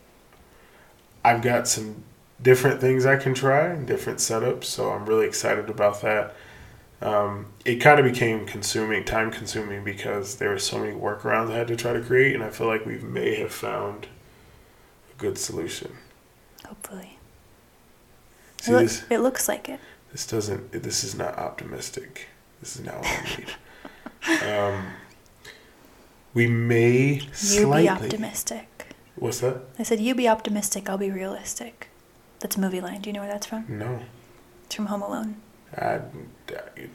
I've 1.24 1.42
got 1.42 1.68
some 1.68 2.02
different 2.40 2.80
things 2.80 3.04
I 3.04 3.16
can 3.16 3.34
try, 3.34 3.74
different 3.76 4.18
setups. 4.20 4.64
So 4.64 4.90
I'm 4.90 5.04
really 5.04 5.26
excited 5.26 5.68
about 5.68 6.00
that. 6.02 6.34
Um, 7.02 7.46
it 7.66 7.76
kind 7.76 7.98
of 7.98 8.06
became 8.06 8.46
consuming, 8.46 9.04
time 9.04 9.30
consuming 9.30 9.84
because 9.84 10.36
there 10.36 10.48
were 10.48 10.58
so 10.58 10.78
many 10.78 10.92
workarounds 10.92 11.50
I 11.50 11.58
had 11.58 11.68
to 11.68 11.76
try 11.76 11.92
to 11.92 12.00
create, 12.00 12.34
and 12.34 12.42
I 12.42 12.48
feel 12.48 12.66
like 12.66 12.86
we 12.86 12.98
may 12.98 13.34
have 13.34 13.52
found 13.52 14.06
good 15.18 15.38
solution. 15.38 15.92
Hopefully. 16.66 17.18
It, 18.66 18.70
look- 18.70 18.82
this? 18.82 19.04
it 19.10 19.18
looks 19.18 19.48
like 19.48 19.68
it. 19.68 19.80
This 20.12 20.26
doesn't. 20.26 20.72
This 20.72 21.02
is 21.04 21.14
not 21.16 21.36
optimistic. 21.38 22.28
This 22.60 22.76
is 22.76 22.84
not 22.84 22.96
what 22.98 23.06
I 23.06 23.36
need. 23.36 24.42
um, 24.48 24.84
we 26.32 26.46
may 26.46 27.14
You 27.20 27.32
slightly. 27.34 27.82
be 27.82 27.88
optimistic. 27.88 28.86
What's 29.16 29.40
that? 29.40 29.60
I 29.78 29.82
said, 29.84 30.00
you 30.00 30.14
be 30.14 30.28
optimistic, 30.28 30.88
I'll 30.88 30.98
be 30.98 31.10
realistic. 31.10 31.88
That's 32.40 32.56
a 32.56 32.60
movie 32.60 32.80
line. 32.80 33.00
Do 33.00 33.08
you 33.10 33.14
know 33.14 33.20
where 33.20 33.30
that's 33.30 33.46
from? 33.46 33.64
No. 33.68 34.00
It's 34.66 34.74
from 34.74 34.86
Home 34.86 35.02
Alone. 35.02 35.36
I, 35.76 36.00
I- 36.50 36.88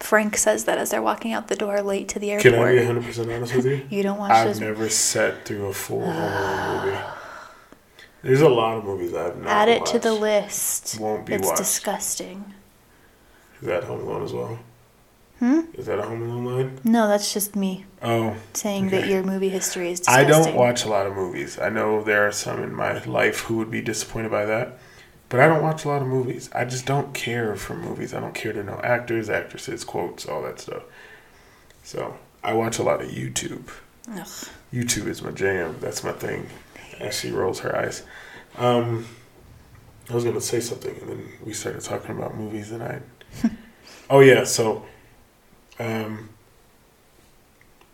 Frank 0.00 0.36
says 0.36 0.64
that 0.64 0.78
as 0.78 0.90
they're 0.90 1.02
walking 1.02 1.32
out 1.32 1.48
the 1.48 1.56
door 1.56 1.82
late 1.82 2.08
to 2.10 2.18
the 2.18 2.30
airport. 2.30 2.54
can. 2.54 2.62
I 2.62 2.70
be 2.72 2.76
100 2.78 3.04
percent 3.04 3.30
honest 3.32 3.54
with 3.56 3.66
you? 3.66 3.86
you 3.90 4.02
don't 4.02 4.18
watch 4.18 4.30
I've 4.32 4.46
those. 4.48 4.60
never 4.60 4.88
sat 4.88 5.44
through 5.44 5.66
a 5.66 5.72
full 5.72 6.00
Home 6.04 6.14
Alone 6.14 6.86
movie. 6.86 6.98
There's 8.22 8.40
a 8.40 8.48
lot 8.48 8.76
of 8.78 8.84
movies 8.84 9.14
I've 9.14 9.36
not 9.38 9.46
Add 9.48 9.68
it 9.68 9.86
to 9.86 9.98
the 9.98 10.10
watched. 10.10 10.20
list. 10.22 10.98
Won't 11.00 11.26
be 11.26 11.34
it's 11.34 11.46
watched. 11.46 11.58
disgusting. 11.58 12.54
Is 13.60 13.66
that 13.68 13.84
Home 13.84 14.00
Alone 14.00 14.22
as 14.24 14.32
well? 14.32 14.58
Hmm? 15.38 15.60
Is 15.74 15.86
that 15.86 16.00
a 16.00 16.02
Home 16.02 16.22
Alone 16.22 16.44
line? 16.44 16.80
No, 16.82 17.06
that's 17.06 17.32
just 17.32 17.54
me 17.54 17.84
Oh, 18.02 18.36
saying 18.54 18.90
that 18.90 19.06
your 19.06 19.22
movie 19.22 19.48
history 19.50 19.92
is 19.92 20.00
disgusting. 20.00 20.24
I 20.26 20.28
don't 20.28 20.54
watch 20.56 20.84
a 20.84 20.88
lot 20.88 21.06
of 21.06 21.14
movies. 21.14 21.58
I 21.60 21.68
know 21.68 22.02
there 22.02 22.26
are 22.26 22.32
some 22.32 22.60
in 22.62 22.74
my 22.74 23.02
life 23.04 23.40
who 23.42 23.56
would 23.58 23.70
be 23.70 23.80
disappointed 23.80 24.32
by 24.32 24.44
that, 24.46 24.78
but 25.28 25.40
I 25.40 25.46
don't 25.46 25.62
watch 25.62 25.84
a 25.84 25.88
lot 25.88 26.02
of 26.02 26.08
movies. 26.08 26.48
I 26.54 26.64
just 26.64 26.86
don't 26.86 27.12
care 27.14 27.54
for 27.54 27.74
movies. 27.74 28.14
I 28.14 28.20
don't 28.20 28.34
care 28.34 28.52
to 28.52 28.62
know 28.62 28.80
actors, 28.82 29.28
actresses, 29.28 29.84
quotes, 29.84 30.26
all 30.26 30.42
that 30.42 30.60
stuff. 30.60 30.82
So 31.82 32.16
I 32.42 32.54
watch 32.54 32.78
a 32.78 32.82
lot 32.82 33.02
of 33.02 33.08
YouTube. 33.10 33.68
Ugh. 34.10 34.26
YouTube 34.72 35.06
is 35.06 35.22
my 35.22 35.30
jam. 35.30 35.76
That's 35.80 36.02
my 36.02 36.12
thing. 36.12 36.48
As 36.98 37.18
she 37.18 37.30
rolls 37.30 37.60
her 37.60 37.76
eyes. 37.76 38.04
Um, 38.56 39.06
I 40.10 40.14
was 40.14 40.24
gonna 40.24 40.40
say 40.40 40.60
something, 40.60 40.96
and 41.00 41.08
then 41.10 41.28
we 41.44 41.52
started 41.52 41.82
talking 41.82 42.16
about 42.16 42.34
movies, 42.34 42.72
and 42.72 42.82
I. 42.82 43.00
oh 44.10 44.20
yeah, 44.20 44.44
so. 44.44 44.84
Um, 45.78 46.30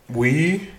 we 0.09 0.71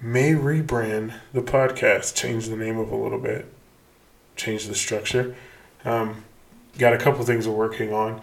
may 0.00 0.32
rebrand 0.32 1.14
the 1.32 1.42
podcast, 1.42 2.14
change 2.14 2.48
the 2.48 2.56
name 2.56 2.78
of 2.78 2.90
a 2.90 2.96
little 2.96 3.18
bit, 3.18 3.52
change 4.38 4.66
the 4.66 4.74
structure. 4.74 5.34
Um, 5.84 6.24
got 6.78 6.94
a 6.94 6.98
couple 6.98 7.24
things 7.24 7.46
we're 7.46 7.54
working 7.54 7.92
on 7.92 8.22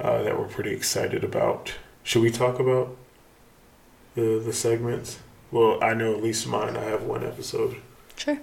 uh, 0.00 0.22
that 0.22 0.36
we're 0.38 0.48
pretty 0.48 0.72
excited 0.72 1.22
about. 1.22 1.74
Should 2.02 2.22
we 2.22 2.30
talk 2.30 2.58
about 2.58 2.96
the 4.16 4.42
the 4.44 4.52
segments? 4.52 5.20
Well, 5.52 5.78
I 5.82 5.94
know 5.94 6.14
at 6.14 6.22
least 6.22 6.46
mine. 6.46 6.76
I 6.76 6.84
have 6.84 7.02
one 7.02 7.24
episode. 7.24 7.76
Sure. 8.16 8.40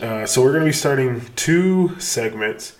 Uh, 0.00 0.26
so 0.26 0.42
we're 0.42 0.52
going 0.52 0.64
to 0.64 0.68
be 0.68 0.72
starting 0.72 1.22
two 1.34 1.98
segments. 1.98 2.76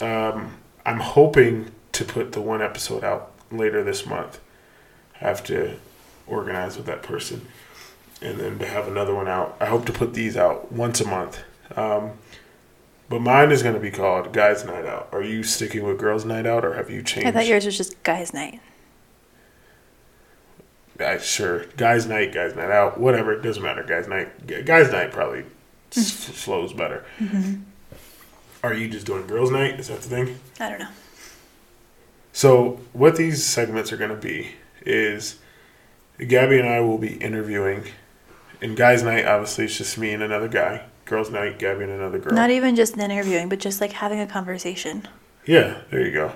Um, 0.00 0.54
I'm 0.84 1.00
hoping 1.00 1.70
to 1.92 2.04
put 2.04 2.32
the 2.32 2.40
one 2.40 2.60
episode 2.60 3.04
out 3.04 3.32
later 3.50 3.82
this 3.82 4.04
month. 4.04 4.40
I 5.14 5.18
have 5.28 5.42
to 5.44 5.76
organize 6.26 6.76
with 6.76 6.86
that 6.86 7.02
person, 7.02 7.46
and 8.20 8.38
then 8.38 8.58
to 8.58 8.66
have 8.66 8.88
another 8.88 9.14
one 9.14 9.28
out. 9.28 9.56
I 9.60 9.66
hope 9.66 9.86
to 9.86 9.92
put 9.92 10.12
these 10.12 10.36
out 10.36 10.72
once 10.72 11.00
a 11.00 11.06
month. 11.06 11.42
Um, 11.76 12.12
but 13.08 13.20
mine 13.20 13.52
is 13.52 13.62
going 13.62 13.74
to 13.74 13.80
be 13.80 13.90
called 13.90 14.32
Guys 14.32 14.64
Night 14.64 14.84
Out. 14.84 15.08
Are 15.12 15.22
you 15.22 15.42
sticking 15.42 15.84
with 15.84 15.98
Girls 15.98 16.24
Night 16.24 16.46
Out, 16.46 16.64
or 16.64 16.74
have 16.74 16.90
you 16.90 17.02
changed? 17.02 17.26
I 17.28 17.32
thought 17.32 17.46
yours 17.46 17.64
was 17.66 17.76
just 17.76 18.02
guys' 18.02 18.32
night. 18.34 18.60
I, 20.98 21.18
sure, 21.18 21.66
guys' 21.76 22.06
night, 22.06 22.32
guys' 22.32 22.56
night 22.56 22.70
out, 22.70 22.98
whatever. 22.98 23.32
It 23.32 23.42
doesn't 23.42 23.62
matter. 23.62 23.82
Guys' 23.82 24.08
night, 24.08 24.46
guys' 24.64 24.90
night 24.90 25.12
probably 25.12 25.44
s- 25.94 26.10
flows 26.10 26.72
better. 26.72 27.04
hmm 27.18 27.56
Are 28.62 28.72
you 28.72 28.88
just 28.88 29.06
doing 29.06 29.26
girls' 29.26 29.50
night? 29.50 29.78
Is 29.78 29.88
that 29.88 30.00
the 30.00 30.08
thing? 30.08 30.38
I 30.58 30.70
don't 30.70 30.78
know. 30.78 30.88
So, 32.32 32.80
what 32.94 33.16
these 33.16 33.44
segments 33.44 33.92
are 33.92 33.96
going 33.98 34.10
to 34.10 34.16
be 34.16 34.52
is 34.86 35.38
Gabby 36.26 36.58
and 36.58 36.68
I 36.68 36.80
will 36.80 36.98
be 36.98 37.14
interviewing. 37.16 37.84
And 38.62 38.74
guys' 38.74 39.02
night, 39.02 39.26
obviously, 39.26 39.66
it's 39.66 39.76
just 39.76 39.98
me 39.98 40.12
and 40.14 40.22
another 40.22 40.48
guy. 40.48 40.82
Girls' 41.06 41.30
night, 41.30 41.58
Gabby 41.58 41.84
and 41.84 41.92
another 41.92 42.18
girl. 42.18 42.34
Not 42.34 42.50
even 42.50 42.76
just 42.76 42.98
interviewing, 42.98 43.48
but 43.48 43.58
just 43.58 43.80
like 43.80 43.92
having 43.92 44.20
a 44.20 44.26
conversation. 44.26 45.08
Yeah, 45.46 45.78
there 45.90 46.04
you 46.04 46.12
go. 46.12 46.32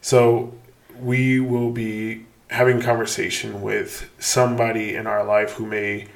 So 0.00 0.54
we 0.98 1.38
will 1.38 1.70
be 1.70 2.26
having 2.48 2.80
conversation 2.80 3.60
with 3.62 4.10
somebody 4.18 4.94
in 4.94 5.06
our 5.06 5.24
life 5.24 5.52
who 5.52 5.66
may 5.66 6.08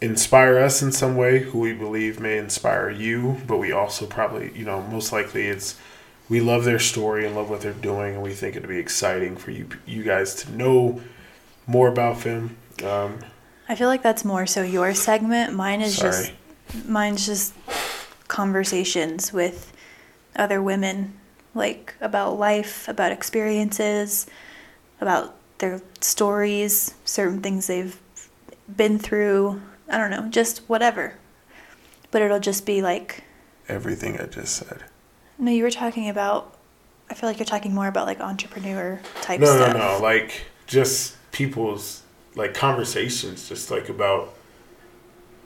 inspire 0.00 0.58
us 0.58 0.82
in 0.82 0.92
some 0.92 1.16
way, 1.16 1.40
who 1.40 1.58
we 1.58 1.74
believe 1.74 2.18
may 2.20 2.38
inspire 2.38 2.90
you, 2.90 3.36
but 3.46 3.58
we 3.58 3.70
also 3.70 4.06
probably, 4.06 4.50
you 4.56 4.64
know, 4.64 4.82
most 4.82 5.12
likely 5.12 5.46
it's 5.46 5.78
we 6.28 6.40
love 6.40 6.64
their 6.64 6.78
story 6.78 7.26
and 7.26 7.34
love 7.34 7.50
what 7.50 7.60
they're 7.60 7.72
doing, 7.72 8.14
and 8.14 8.22
we 8.22 8.32
think 8.32 8.56
it'd 8.56 8.68
be 8.68 8.78
exciting 8.78 9.36
for 9.36 9.50
you 9.50 9.68
you 9.84 10.02
guys 10.02 10.34
to 10.36 10.52
know 10.52 11.00
more 11.66 11.88
about 11.88 12.20
them. 12.20 12.56
Um, 12.82 13.18
I 13.68 13.74
feel 13.74 13.88
like 13.88 14.02
that's 14.02 14.24
more 14.24 14.46
so 14.46 14.62
your 14.62 14.94
segment. 14.94 15.54
Mine 15.54 15.80
is 15.80 15.96
sorry. 15.96 16.10
just 16.10 16.32
mine's 16.86 17.26
just 17.26 17.54
conversations 18.28 19.32
with 19.32 19.72
other 20.36 20.62
women 20.62 21.14
like 21.54 21.94
about 22.00 22.38
life, 22.38 22.86
about 22.88 23.10
experiences, 23.12 24.26
about 25.00 25.34
their 25.58 25.82
stories, 26.00 26.94
certain 27.04 27.40
things 27.42 27.66
they've 27.66 27.98
been 28.76 28.98
through. 28.98 29.60
I 29.88 29.98
don't 29.98 30.10
know, 30.10 30.28
just 30.28 30.58
whatever. 30.68 31.14
But 32.12 32.22
it'll 32.22 32.40
just 32.40 32.64
be 32.66 32.82
like 32.82 33.24
Everything 33.68 34.20
I 34.20 34.26
just 34.26 34.56
said. 34.56 34.82
no, 35.38 35.50
you 35.52 35.62
were 35.62 35.70
talking 35.70 36.08
about 36.08 36.56
I 37.10 37.14
feel 37.14 37.28
like 37.28 37.38
you're 37.38 37.46
talking 37.46 37.74
more 37.74 37.88
about 37.88 38.06
like 38.06 38.20
entrepreneur 38.20 39.00
type 39.22 39.40
No, 39.40 39.46
stuff. 39.56 39.72
no, 39.76 39.96
no. 39.96 40.02
Like 40.02 40.46
just 40.68 41.16
people's 41.32 42.02
like 42.36 42.54
conversations, 42.54 43.48
just 43.48 43.70
like 43.70 43.88
about. 43.88 44.34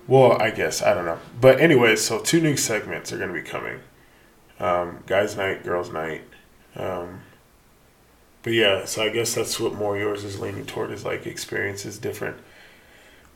Well, 0.07 0.41
I 0.41 0.51
guess 0.51 0.83
I 0.83 0.95
don't 0.95 1.07
know, 1.07 1.19
but 1.41 1.61
anyway, 1.61 1.97
so 1.97 2.21
two 2.21 2.41
new 2.41 2.57
segments 2.57 3.13
are 3.13 3.19
going 3.19 3.33
to 3.33 3.35
be 3.35 3.47
coming. 3.47 3.81
Um, 4.61 5.03
guys' 5.07 5.37
night, 5.37 5.65
girls' 5.65 5.91
night. 5.91 6.23
Um, 6.77 7.23
but 8.43 8.53
yeah, 8.53 8.85
so 8.85 9.03
I 9.03 9.09
guess 9.09 9.35
that's 9.35 9.59
what 9.59 9.75
more 9.75 9.97
yours 9.97 10.23
is 10.23 10.39
leaning 10.39 10.67
toward 10.67 10.91
is 10.91 11.05
like 11.05 11.27
experiences, 11.27 11.99
different 11.99 12.37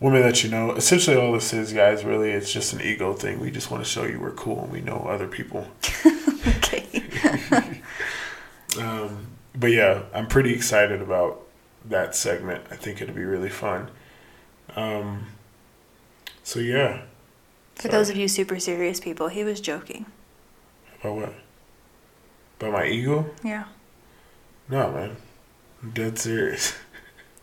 women 0.00 0.22
that 0.22 0.44
you 0.44 0.50
know. 0.50 0.72
Essentially, 0.72 1.16
all 1.16 1.32
this 1.32 1.52
is, 1.54 1.72
guys, 1.72 2.04
really, 2.04 2.30
it's 2.30 2.52
just 2.52 2.74
an 2.74 2.82
ego 2.82 3.14
thing. 3.14 3.40
We 3.40 3.50
just 3.50 3.70
want 3.70 3.82
to 3.82 3.88
show 3.88 4.04
you 4.04 4.20
we're 4.20 4.32
cool 4.32 4.64
and 4.64 4.72
we 4.72 4.80
know 4.82 5.06
other 5.08 5.26
people. 5.26 5.66
okay. 6.58 7.82
Um, 8.78 9.26
but 9.54 9.72
yeah, 9.72 10.02
I'm 10.14 10.28
pretty 10.28 10.52
excited 10.52 11.02
about 11.02 11.42
that 11.86 12.14
segment. 12.14 12.64
I 12.70 12.76
think 12.76 13.00
it'll 13.00 13.14
be 13.14 13.24
really 13.24 13.48
fun. 13.48 13.90
Um, 14.76 15.26
so 16.48 16.60
yeah. 16.60 17.02
For 17.74 17.88
those 17.88 18.08
of 18.08 18.16
you 18.16 18.26
super 18.26 18.58
serious 18.58 19.00
people, 19.00 19.28
he 19.28 19.44
was 19.44 19.60
joking. 19.60 20.06
About 20.98 21.16
what? 21.16 21.34
About 22.58 22.72
my 22.72 22.86
ego? 22.86 23.26
Yeah. 23.44 23.64
No, 24.70 24.90
man. 24.90 25.16
I'm 25.82 25.90
dead 25.90 26.18
serious. 26.18 26.74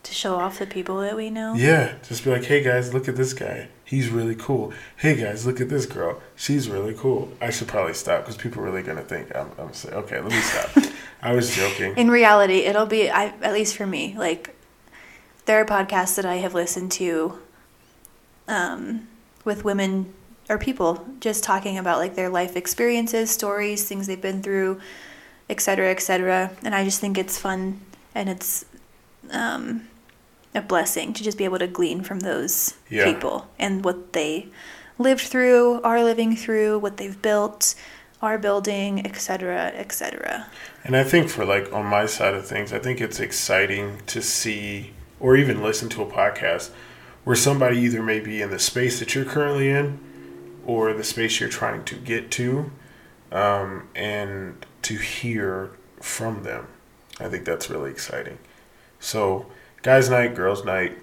To 0.02 0.14
show 0.14 0.36
off 0.36 0.60
the 0.60 0.66
people 0.68 1.00
that 1.00 1.16
we 1.16 1.30
know. 1.30 1.54
Yeah, 1.54 1.94
just 2.06 2.22
be 2.22 2.30
like, 2.30 2.44
hey 2.44 2.62
guys, 2.62 2.94
look 2.94 3.08
at 3.08 3.16
this 3.16 3.32
guy. 3.32 3.66
He's 3.84 4.08
really 4.08 4.36
cool. 4.36 4.72
Hey 4.96 5.16
guys, 5.16 5.44
look 5.44 5.60
at 5.60 5.68
this 5.68 5.84
girl. 5.84 6.22
She's 6.36 6.68
really 6.68 6.94
cool. 6.94 7.28
I 7.40 7.50
should 7.50 7.66
probably 7.66 7.94
stop 7.94 8.20
because 8.20 8.36
people 8.36 8.62
are 8.62 8.66
really 8.66 8.84
gonna 8.84 9.02
think 9.02 9.34
I'm. 9.34 9.50
I'm 9.58 9.72
saying, 9.72 9.96
okay, 9.96 10.20
let 10.20 10.30
me 10.30 10.40
stop. 10.40 10.84
I 11.22 11.34
was 11.34 11.56
joking. 11.56 11.96
In 11.96 12.08
reality, 12.08 12.58
it'll 12.58 12.86
be 12.86 13.10
I 13.10 13.34
at 13.42 13.52
least 13.52 13.76
for 13.76 13.84
me, 13.84 14.14
like 14.16 14.54
there 15.46 15.60
are 15.60 15.64
podcasts 15.64 16.14
that 16.14 16.24
I 16.24 16.36
have 16.36 16.54
listened 16.54 16.92
to 16.92 17.40
um, 18.48 19.06
with 19.44 19.64
women 19.64 20.12
or 20.48 20.58
people 20.58 21.04
just 21.20 21.42
talking 21.42 21.76
about 21.78 21.98
like 21.98 22.14
their 22.14 22.28
life 22.28 22.56
experiences, 22.56 23.30
stories, 23.30 23.88
things 23.88 24.06
they've 24.06 24.20
been 24.20 24.42
through, 24.42 24.80
et 25.50 25.60
cetera, 25.60 25.90
et 25.90 26.00
cetera. 26.00 26.50
And 26.64 26.74
I 26.74 26.84
just 26.84 27.00
think 27.00 27.18
it's 27.18 27.38
fun 27.38 27.80
and 28.14 28.28
it's 28.28 28.64
um, 29.30 29.88
a 30.54 30.60
blessing 30.60 31.12
to 31.14 31.24
just 31.24 31.36
be 31.36 31.44
able 31.44 31.58
to 31.58 31.66
glean 31.66 32.02
from 32.02 32.20
those 32.20 32.74
Yeah. 32.88 33.04
people 33.12 33.48
and 33.58 33.84
what 33.84 34.12
they 34.12 34.48
lived 34.98 35.22
through, 35.22 35.82
are 35.82 36.02
living 36.02 36.36
through, 36.36 36.78
what 36.78 36.96
they've 36.96 37.20
built, 37.20 37.74
are 38.22 38.38
building, 38.38 39.04
et 39.04 39.16
cetera, 39.16 39.70
et 39.74 39.92
cetera. 39.92 40.46
And 40.84 40.96
I 40.96 41.04
think 41.04 41.28
for 41.28 41.44
like 41.44 41.70
on 41.72 41.84
my 41.86 42.06
side 42.06 42.34
of 42.34 42.46
things, 42.46 42.72
I 42.72 42.78
think 42.78 43.00
it's 43.00 43.20
exciting 43.20 43.98
to 44.06 44.22
see 44.22 44.92
or 45.20 45.36
even 45.36 45.62
listen 45.62 45.88
to 45.90 46.02
a 46.02 46.06
podcast 46.06 46.70
where 47.26 47.34
somebody 47.34 47.80
either 47.80 48.00
may 48.04 48.20
be 48.20 48.40
in 48.40 48.50
the 48.50 48.58
space 48.58 49.00
that 49.00 49.12
you're 49.12 49.24
currently 49.24 49.68
in 49.68 49.98
or 50.64 50.92
the 50.92 51.02
space 51.02 51.40
you're 51.40 51.48
trying 51.48 51.82
to 51.84 51.96
get 51.96 52.30
to 52.30 52.70
um, 53.32 53.88
and 53.96 54.64
to 54.80 54.94
hear 54.94 55.72
from 56.00 56.44
them. 56.44 56.68
I 57.18 57.28
think 57.28 57.44
that's 57.44 57.68
really 57.68 57.90
exciting. 57.90 58.38
So, 59.00 59.46
guys' 59.82 60.08
night, 60.08 60.36
girls' 60.36 60.64
night. 60.64 60.96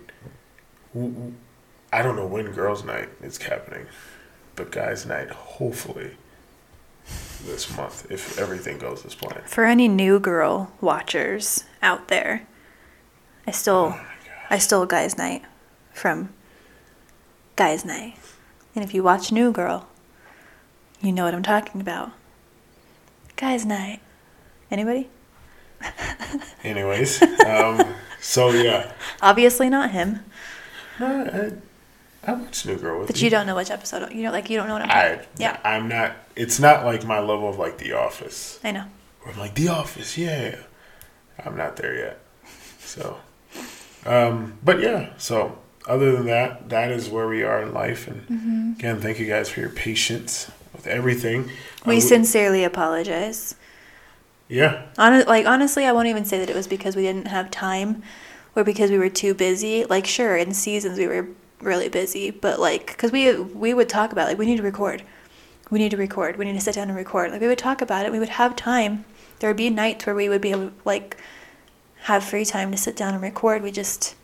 I 0.95 2.01
don't 2.01 2.15
know 2.15 2.25
when 2.25 2.53
girls' 2.53 2.86
night 2.86 3.09
is 3.21 3.38
happening. 3.38 3.88
but 4.55 4.71
guys' 4.71 5.05
night 5.05 5.29
hopefully 5.29 6.12
this 7.45 7.75
month 7.75 8.09
if 8.09 8.39
everything 8.39 8.77
goes 8.77 9.05
as 9.05 9.13
planned. 9.13 9.43
For 9.49 9.65
any 9.65 9.89
new 9.89 10.21
girl 10.21 10.71
watchers 10.79 11.65
out 11.81 12.07
there, 12.07 12.47
I 13.45 13.51
stole 13.51 13.95
I 14.49 14.57
stole 14.57 14.86
Guys 14.86 15.17
Night 15.17 15.43
from 15.93 16.29
Guys 17.56 17.86
Night. 17.86 18.15
And 18.75 18.84
if 18.84 18.93
you 18.93 19.03
watch 19.03 19.32
New 19.32 19.51
Girl, 19.51 19.88
you 21.01 21.12
know 21.12 21.25
what 21.25 21.34
I'm 21.34 21.43
talking 21.43 21.79
about. 21.79 22.12
Guys 23.36 23.65
Night. 23.65 23.99
Anybody? 24.71 25.10
Anyways, 26.63 27.21
um, 27.45 27.93
so 28.19 28.49
yeah, 28.51 28.93
Obviously 29.21 29.69
not 29.69 29.91
him. 29.91 30.23
I, 30.99 31.06
I, 31.06 31.51
I 32.25 32.34
watched 32.34 32.65
New 32.65 32.77
Girl 32.77 32.99
with 32.99 33.08
But 33.08 33.21
you 33.21 33.29
don't 33.29 33.45
know 33.45 33.56
which 33.56 33.69
episode. 33.69 34.12
You 34.13 34.23
know, 34.23 34.32
like 34.32 34.49
you 34.49 34.58
don't 34.58 34.67
know 34.67 34.73
what 34.73 34.84
I'm 34.84 34.89
I 34.89 35.15
talking. 35.15 35.29
Yeah, 35.38 35.60
I'm 35.63 35.88
not. 35.89 36.13
It's 36.36 36.60
not 36.60 36.86
like 36.86 37.06
my 37.06 37.19
level 37.19 37.49
of 37.49 37.60
like 37.60 37.77
The 37.77 37.93
Office. 37.93 38.60
I 38.63 38.71
know. 38.71 38.86
Where 39.21 39.34
I'm 39.34 39.39
like 39.39 39.56
The 39.56 39.67
Office, 39.67 40.17
yeah. 40.17 40.56
I'm 41.45 41.58
not 41.58 41.75
there 41.75 41.95
yet. 41.95 42.19
So, 42.79 43.17
um, 44.06 44.58
but 44.63 44.79
yeah. 44.79 45.10
So 45.17 45.58
other 45.88 46.12
than 46.13 46.26
that, 46.28 46.69
that 46.69 46.91
is 46.91 47.10
where 47.10 47.28
we 47.28 47.43
are 47.43 47.62
in 47.62 47.74
life. 47.74 48.08
And 48.08 48.22
Mm-hmm. 48.28 48.72
again, 48.80 49.02
thank 49.02 49.19
you 49.19 49.26
guys 49.28 49.50
for 49.50 49.60
your 49.60 49.69
patience 49.69 50.50
with 50.74 50.88
everything. 50.88 51.43
We 51.86 51.96
w- 51.96 52.02
sincerely 52.02 52.63
apologize. 52.63 53.56
yeah. 54.48 54.84
Hon- 54.98 55.26
like 55.26 55.46
honestly, 55.46 55.86
I 55.86 55.91
won't 55.91 56.08
even 56.08 56.26
say 56.26 56.39
that 56.39 56.50
it 56.50 56.56
was 56.56 56.67
because 56.67 56.96
we 56.96 57.04
didn't 57.04 57.28
have 57.28 57.52
time 57.52 58.04
or 58.56 58.63
because 58.63 58.91
we 58.91 58.98
were 58.98 59.10
too 59.10 59.34
busy. 59.34 59.86
Like 59.86 60.06
sure, 60.08 60.36
in 60.38 60.54
seasons 60.54 60.98
we 60.98 61.08
were 61.08 61.28
really 61.62 61.89
busy, 61.89 62.30
but 62.32 62.60
like 62.60 62.98
cuz 62.98 63.12
we 63.12 63.34
we 63.38 63.74
would 63.74 63.89
talk 63.89 64.12
about 64.12 64.28
like 64.28 64.38
we 64.38 64.46
need 64.46 64.58
to 64.58 64.63
record. 64.63 65.04
We 65.69 65.80
need 65.80 65.91
to 65.91 65.98
record. 65.98 66.38
We 66.38 66.46
need 66.46 66.54
to 66.54 66.62
sit 66.62 66.76
down 66.76 66.88
and 66.89 66.96
record. 66.98 67.32
Like 67.32 67.41
we 67.41 67.48
would 67.48 67.58
talk 67.58 67.82
about 67.82 68.06
it. 68.06 68.12
We 68.12 68.19
would 68.19 68.30
have 68.30 68.56
time. 68.56 69.06
There 69.39 69.50
would 69.50 69.58
be 69.58 69.69
nights 69.69 70.06
where 70.06 70.15
we 70.15 70.30
would 70.30 70.41
be 70.41 70.52
able 70.52 70.67
to 70.67 70.74
like 70.86 71.17
have 72.04 72.24
free 72.24 72.46
time 72.46 72.72
to 72.72 72.78
sit 72.78 72.96
down 72.96 73.13
and 73.13 73.24
record. 73.24 73.63
We 73.63 73.72
just 73.72 74.15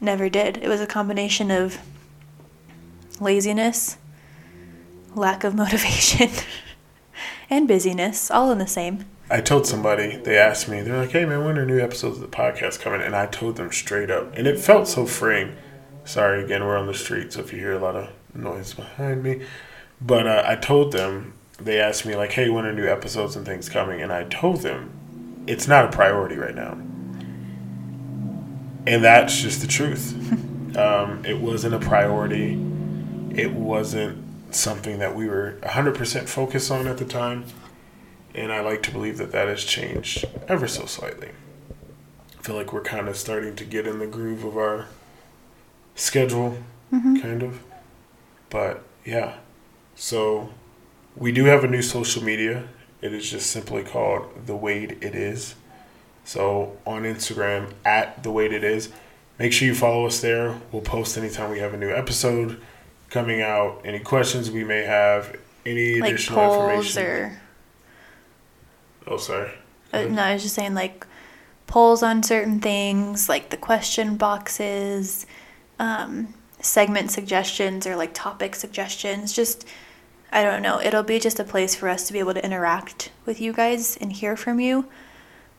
never 0.00 0.28
did. 0.28 0.58
It 0.58 0.68
was 0.68 0.80
a 0.80 0.86
combination 0.86 1.50
of 1.50 1.78
laziness, 3.20 3.96
lack 5.14 5.44
of 5.44 5.54
motivation, 5.54 6.30
and 7.48 7.68
busyness, 7.68 8.30
all 8.30 8.50
in 8.50 8.58
the 8.58 8.66
same. 8.66 9.04
I 9.32 9.40
told 9.40 9.66
somebody, 9.66 10.16
they 10.16 10.36
asked 10.36 10.68
me, 10.68 10.80
they're 10.80 10.96
like, 10.96 11.12
hey 11.12 11.24
man, 11.24 11.44
when 11.44 11.56
are 11.56 11.64
new 11.64 11.78
episodes 11.78 12.16
of 12.16 12.22
the 12.22 12.36
podcast 12.36 12.80
coming? 12.80 13.00
And 13.00 13.14
I 13.14 13.26
told 13.26 13.56
them 13.56 13.70
straight 13.70 14.10
up. 14.10 14.36
And 14.36 14.48
it 14.48 14.58
felt 14.58 14.88
so 14.88 15.06
freeing. 15.06 15.56
Sorry, 16.04 16.42
again, 16.42 16.64
we're 16.64 16.76
on 16.76 16.88
the 16.88 16.94
street, 16.94 17.32
so 17.32 17.40
if 17.40 17.52
you 17.52 17.60
hear 17.60 17.74
a 17.74 17.78
lot 17.78 17.94
of 17.94 18.10
noise 18.34 18.74
behind 18.74 19.22
me. 19.22 19.42
But 20.00 20.26
uh, 20.26 20.42
I 20.44 20.56
told 20.56 20.92
them, 20.92 21.34
they 21.58 21.78
asked 21.78 22.06
me, 22.06 22.16
like, 22.16 22.32
hey, 22.32 22.48
when 22.48 22.66
are 22.66 22.72
new 22.72 22.88
episodes 22.88 23.36
and 23.36 23.46
things 23.46 23.68
coming? 23.68 24.00
And 24.02 24.12
I 24.12 24.24
told 24.24 24.62
them, 24.62 24.90
it's 25.46 25.68
not 25.68 25.84
a 25.84 25.88
priority 25.88 26.36
right 26.36 26.54
now. 26.54 26.78
And 28.86 29.04
that's 29.04 29.40
just 29.40 29.60
the 29.60 29.66
truth. 29.66 30.14
um, 30.76 31.24
it 31.24 31.38
wasn't 31.40 31.74
a 31.74 31.78
priority. 31.78 32.52
It 33.34 33.52
wasn't 33.52 34.54
something 34.54 34.98
that 34.98 35.14
we 35.14 35.28
were 35.28 35.58
100% 35.62 36.28
focused 36.28 36.70
on 36.70 36.86
at 36.86 36.98
the 36.98 37.04
time. 37.04 37.44
And 38.34 38.52
I 38.52 38.60
like 38.60 38.82
to 38.84 38.90
believe 38.90 39.18
that 39.18 39.32
that 39.32 39.48
has 39.48 39.64
changed 39.64 40.24
ever 40.48 40.66
so 40.68 40.86
slightly. 40.86 41.30
I 42.38 42.42
feel 42.42 42.56
like 42.56 42.72
we're 42.72 42.80
kind 42.82 43.08
of 43.08 43.16
starting 43.16 43.54
to 43.56 43.64
get 43.64 43.86
in 43.86 43.98
the 43.98 44.06
groove 44.06 44.44
of 44.44 44.56
our 44.56 44.86
schedule, 45.94 46.58
kind 46.90 47.42
of. 47.42 47.62
But 48.48 48.82
yeah, 49.04 49.36
so 49.94 50.50
we 51.16 51.32
do 51.32 51.44
have 51.44 51.64
a 51.64 51.68
new 51.68 51.82
social 51.82 52.22
media. 52.22 52.68
It 53.02 53.12
is 53.12 53.30
just 53.30 53.50
simply 53.50 53.82
called 53.82 54.46
The 54.46 54.56
Wade 54.56 54.98
It 55.02 55.14
Is. 55.14 55.54
So 56.24 56.76
on 56.86 57.02
Instagram, 57.02 57.72
at 57.84 58.22
The 58.22 58.30
Wade 58.30 58.52
It 58.52 58.64
Is. 58.64 58.90
Make 59.38 59.52
sure 59.52 59.66
you 59.66 59.74
follow 59.74 60.06
us 60.06 60.20
there. 60.20 60.60
We'll 60.70 60.82
post 60.82 61.16
anytime 61.16 61.50
we 61.50 61.58
have 61.60 61.72
a 61.74 61.76
new 61.76 61.90
episode 61.90 62.60
coming 63.08 63.40
out. 63.40 63.80
Any 63.84 63.98
questions 64.00 64.50
we 64.50 64.64
may 64.64 64.82
have, 64.84 65.34
any 65.64 65.98
Like 66.00 66.12
additional 66.12 66.38
polls 66.40 66.96
information. 66.96 67.02
or 67.02 67.40
Oh, 69.06 69.16
sorry. 69.16 69.50
Uh, 69.92 70.02
no, 70.02 70.22
I 70.22 70.34
was 70.34 70.42
just 70.42 70.54
saying 70.54 70.74
like 70.74 71.06
polls 71.66 72.02
on 72.02 72.22
certain 72.22 72.60
things, 72.60 73.28
like 73.28 73.50
the 73.50 73.56
question 73.56 74.16
boxes, 74.16 75.26
um, 75.78 76.34
segment 76.60 77.10
suggestions 77.10 77.86
or 77.86 77.96
like 77.96 78.12
topic 78.14 78.54
suggestions. 78.54 79.32
Just 79.32 79.64
I 80.32 80.44
don't 80.44 80.62
know. 80.62 80.80
It'll 80.80 81.02
be 81.02 81.18
just 81.18 81.40
a 81.40 81.44
place 81.44 81.74
for 81.74 81.88
us 81.88 82.06
to 82.06 82.12
be 82.12 82.18
able 82.20 82.34
to 82.34 82.44
interact 82.44 83.10
with 83.26 83.40
you 83.40 83.52
guys 83.52 83.96
and 84.00 84.12
hear 84.12 84.36
from 84.36 84.60
you, 84.60 84.86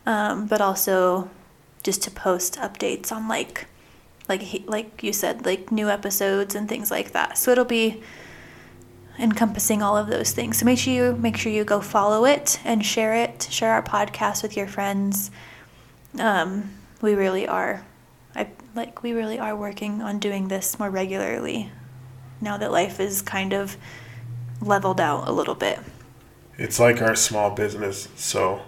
um, 0.06 0.46
but 0.46 0.60
also 0.60 1.30
just 1.82 2.02
to 2.02 2.10
post 2.10 2.54
updates 2.56 3.10
on 3.10 3.28
like 3.28 3.66
like 4.28 4.62
like 4.66 5.02
you 5.02 5.12
said 5.12 5.44
like 5.44 5.72
new 5.72 5.88
episodes 5.88 6.54
and 6.54 6.68
things 6.68 6.90
like 6.90 7.12
that. 7.12 7.36
So 7.38 7.50
it'll 7.50 7.64
be 7.64 8.02
encompassing 9.18 9.82
all 9.82 9.96
of 9.96 10.06
those 10.06 10.32
things. 10.32 10.58
So 10.58 10.64
make 10.64 10.78
sure 10.78 10.92
you 10.92 11.16
make 11.16 11.36
sure 11.36 11.52
you 11.52 11.64
go 11.64 11.80
follow 11.80 12.24
it 12.24 12.60
and 12.64 12.84
share 12.84 13.14
it. 13.14 13.48
Share 13.50 13.72
our 13.72 13.82
podcast 13.82 14.42
with 14.42 14.56
your 14.56 14.66
friends. 14.66 15.30
Um, 16.18 16.70
we 17.00 17.14
really 17.14 17.48
are, 17.48 17.84
I 18.34 18.48
like 18.74 19.02
we 19.02 19.12
really 19.12 19.38
are 19.38 19.56
working 19.56 20.02
on 20.02 20.18
doing 20.18 20.48
this 20.48 20.78
more 20.78 20.90
regularly. 20.90 21.70
Now 22.40 22.56
that 22.58 22.72
life 22.72 23.00
is 23.00 23.22
kind 23.22 23.52
of 23.52 23.76
leveled 24.60 25.00
out 25.00 25.28
a 25.28 25.32
little 25.32 25.54
bit. 25.54 25.78
It's 26.58 26.78
like 26.78 27.00
our 27.00 27.16
small 27.16 27.50
business, 27.50 28.08
so. 28.14 28.62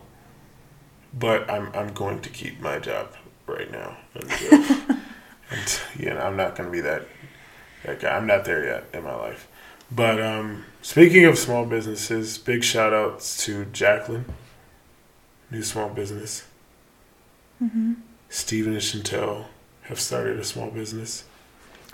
But 1.16 1.48
I'm 1.50 1.70
I'm 1.74 1.92
going 1.92 2.20
to 2.20 2.28
keep 2.28 2.60
my 2.60 2.78
job 2.78 3.14
right 3.46 3.70
now, 3.70 3.96
until, 4.14 4.52
and 5.50 5.80
you 5.98 6.10
know 6.10 6.18
I'm 6.18 6.36
not 6.36 6.56
going 6.56 6.68
to 6.68 6.72
be 6.72 6.80
that 6.80 7.06
that 7.84 8.00
guy. 8.00 8.16
I'm 8.16 8.26
not 8.26 8.44
there 8.44 8.64
yet 8.64 8.84
in 8.92 9.04
my 9.04 9.14
life. 9.14 9.48
But 9.90 10.20
um, 10.20 10.64
speaking 10.82 11.24
of 11.24 11.38
small 11.38 11.66
businesses, 11.66 12.38
big 12.38 12.64
shout 12.64 12.92
outs 12.92 13.44
to 13.44 13.66
Jacqueline, 13.66 14.24
new 15.50 15.62
small 15.62 15.88
business. 15.88 16.44
hmm 17.58 17.94
Stephen 18.28 18.72
and 18.72 18.82
Chantel 18.82 19.44
have 19.82 20.00
started 20.00 20.40
a 20.40 20.44
small 20.44 20.70
business. 20.70 21.24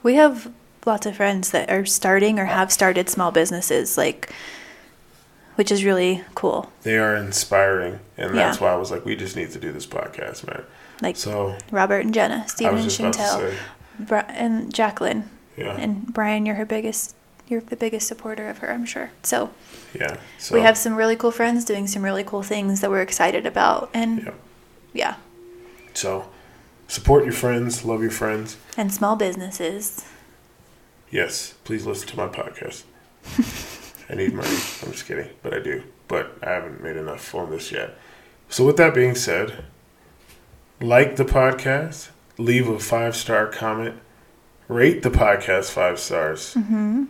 We 0.02 0.14
have 0.14 0.50
lots 0.86 1.04
of 1.04 1.16
friends 1.16 1.50
that 1.50 1.68
are 1.68 1.84
starting 1.84 2.38
or 2.38 2.46
have 2.46 2.72
started 2.72 3.10
small 3.10 3.30
businesses, 3.30 3.98
like, 3.98 4.32
which 5.60 5.70
is 5.70 5.84
really 5.84 6.24
cool. 6.34 6.72
They 6.84 6.96
are 6.96 7.14
inspiring, 7.14 8.00
and 8.16 8.34
that's 8.34 8.58
Yeah. 8.58 8.64
why 8.64 8.72
I 8.72 8.76
was 8.76 8.90
like, 8.90 9.04
we 9.04 9.14
just 9.14 9.36
need 9.36 9.50
to 9.50 9.58
do 9.58 9.72
this 9.72 9.84
podcast, 9.84 10.46
man. 10.46 10.62
Like 11.02 11.18
So 11.18 11.54
Robert 11.70 11.98
and 12.02 12.14
Jenna, 12.14 12.48
Stephen 12.48 12.78
and 12.78 12.86
Chantel, 12.88 13.52
Bri- 13.98 14.22
and 14.28 14.72
Jacqueline. 14.72 15.28
yeah, 15.58 15.76
And 15.76 16.06
Brian, 16.14 16.46
you're 16.46 16.54
her 16.54 16.64
biggest, 16.64 17.14
you're 17.46 17.60
the 17.60 17.76
biggest 17.76 18.08
supporter 18.08 18.48
of 18.48 18.56
her, 18.58 18.72
I'm 18.72 18.86
sure. 18.86 19.10
So 19.22 19.50
yeah. 19.92 20.16
So 20.38 20.54
we 20.54 20.62
have 20.62 20.78
some 20.78 20.94
really 20.96 21.14
cool 21.14 21.30
friends 21.30 21.66
doing 21.66 21.86
some 21.86 22.02
really 22.02 22.24
cool 22.24 22.42
things 22.42 22.80
that 22.80 22.88
we're 22.88 23.02
excited 23.02 23.44
about, 23.44 23.90
and 23.92 24.22
Yep. 24.24 24.34
yeah, 24.94 25.14
So, 25.92 26.30
support 26.88 27.24
your 27.24 27.34
friends, 27.34 27.84
love 27.84 28.00
your 28.00 28.10
friends. 28.22 28.56
and 28.78 28.90
small 28.94 29.14
businesses. 29.14 30.06
Yes, 31.10 31.52
please 31.64 31.84
listen 31.84 32.08
to 32.08 32.16
my 32.16 32.28
podcast. 32.28 32.84
I 34.10 34.14
need 34.14 34.34
money. 34.34 34.48
I'm 34.48 34.90
just 34.90 35.06
kidding, 35.06 35.28
but 35.42 35.54
I 35.54 35.60
do. 35.60 35.84
But 36.08 36.36
I 36.42 36.50
haven't 36.50 36.82
made 36.82 36.96
enough 36.96 37.34
on 37.34 37.50
this 37.50 37.70
yet. 37.70 37.96
So, 38.48 38.66
with 38.66 38.76
that 38.78 38.92
being 38.92 39.14
said, 39.14 39.64
like 40.80 41.16
the 41.16 41.24
podcast, 41.24 42.08
leave 42.36 42.68
a 42.68 42.80
five 42.80 43.14
star 43.14 43.46
comment, 43.46 43.96
rate 44.66 45.02
the 45.02 45.10
podcast 45.10 45.70
five 45.70 46.00
stars. 46.00 46.54
Mm-hmm. 46.54 47.04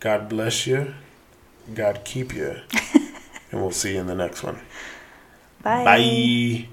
God 0.00 0.28
bless 0.28 0.66
you. 0.66 0.94
God 1.72 2.00
keep 2.04 2.34
you. 2.34 2.56
and 3.52 3.60
we'll 3.60 3.70
see 3.70 3.94
you 3.94 4.00
in 4.00 4.06
the 4.06 4.14
next 4.14 4.42
one. 4.42 4.60
Bye. 5.62 5.84
Bye. 5.84 6.68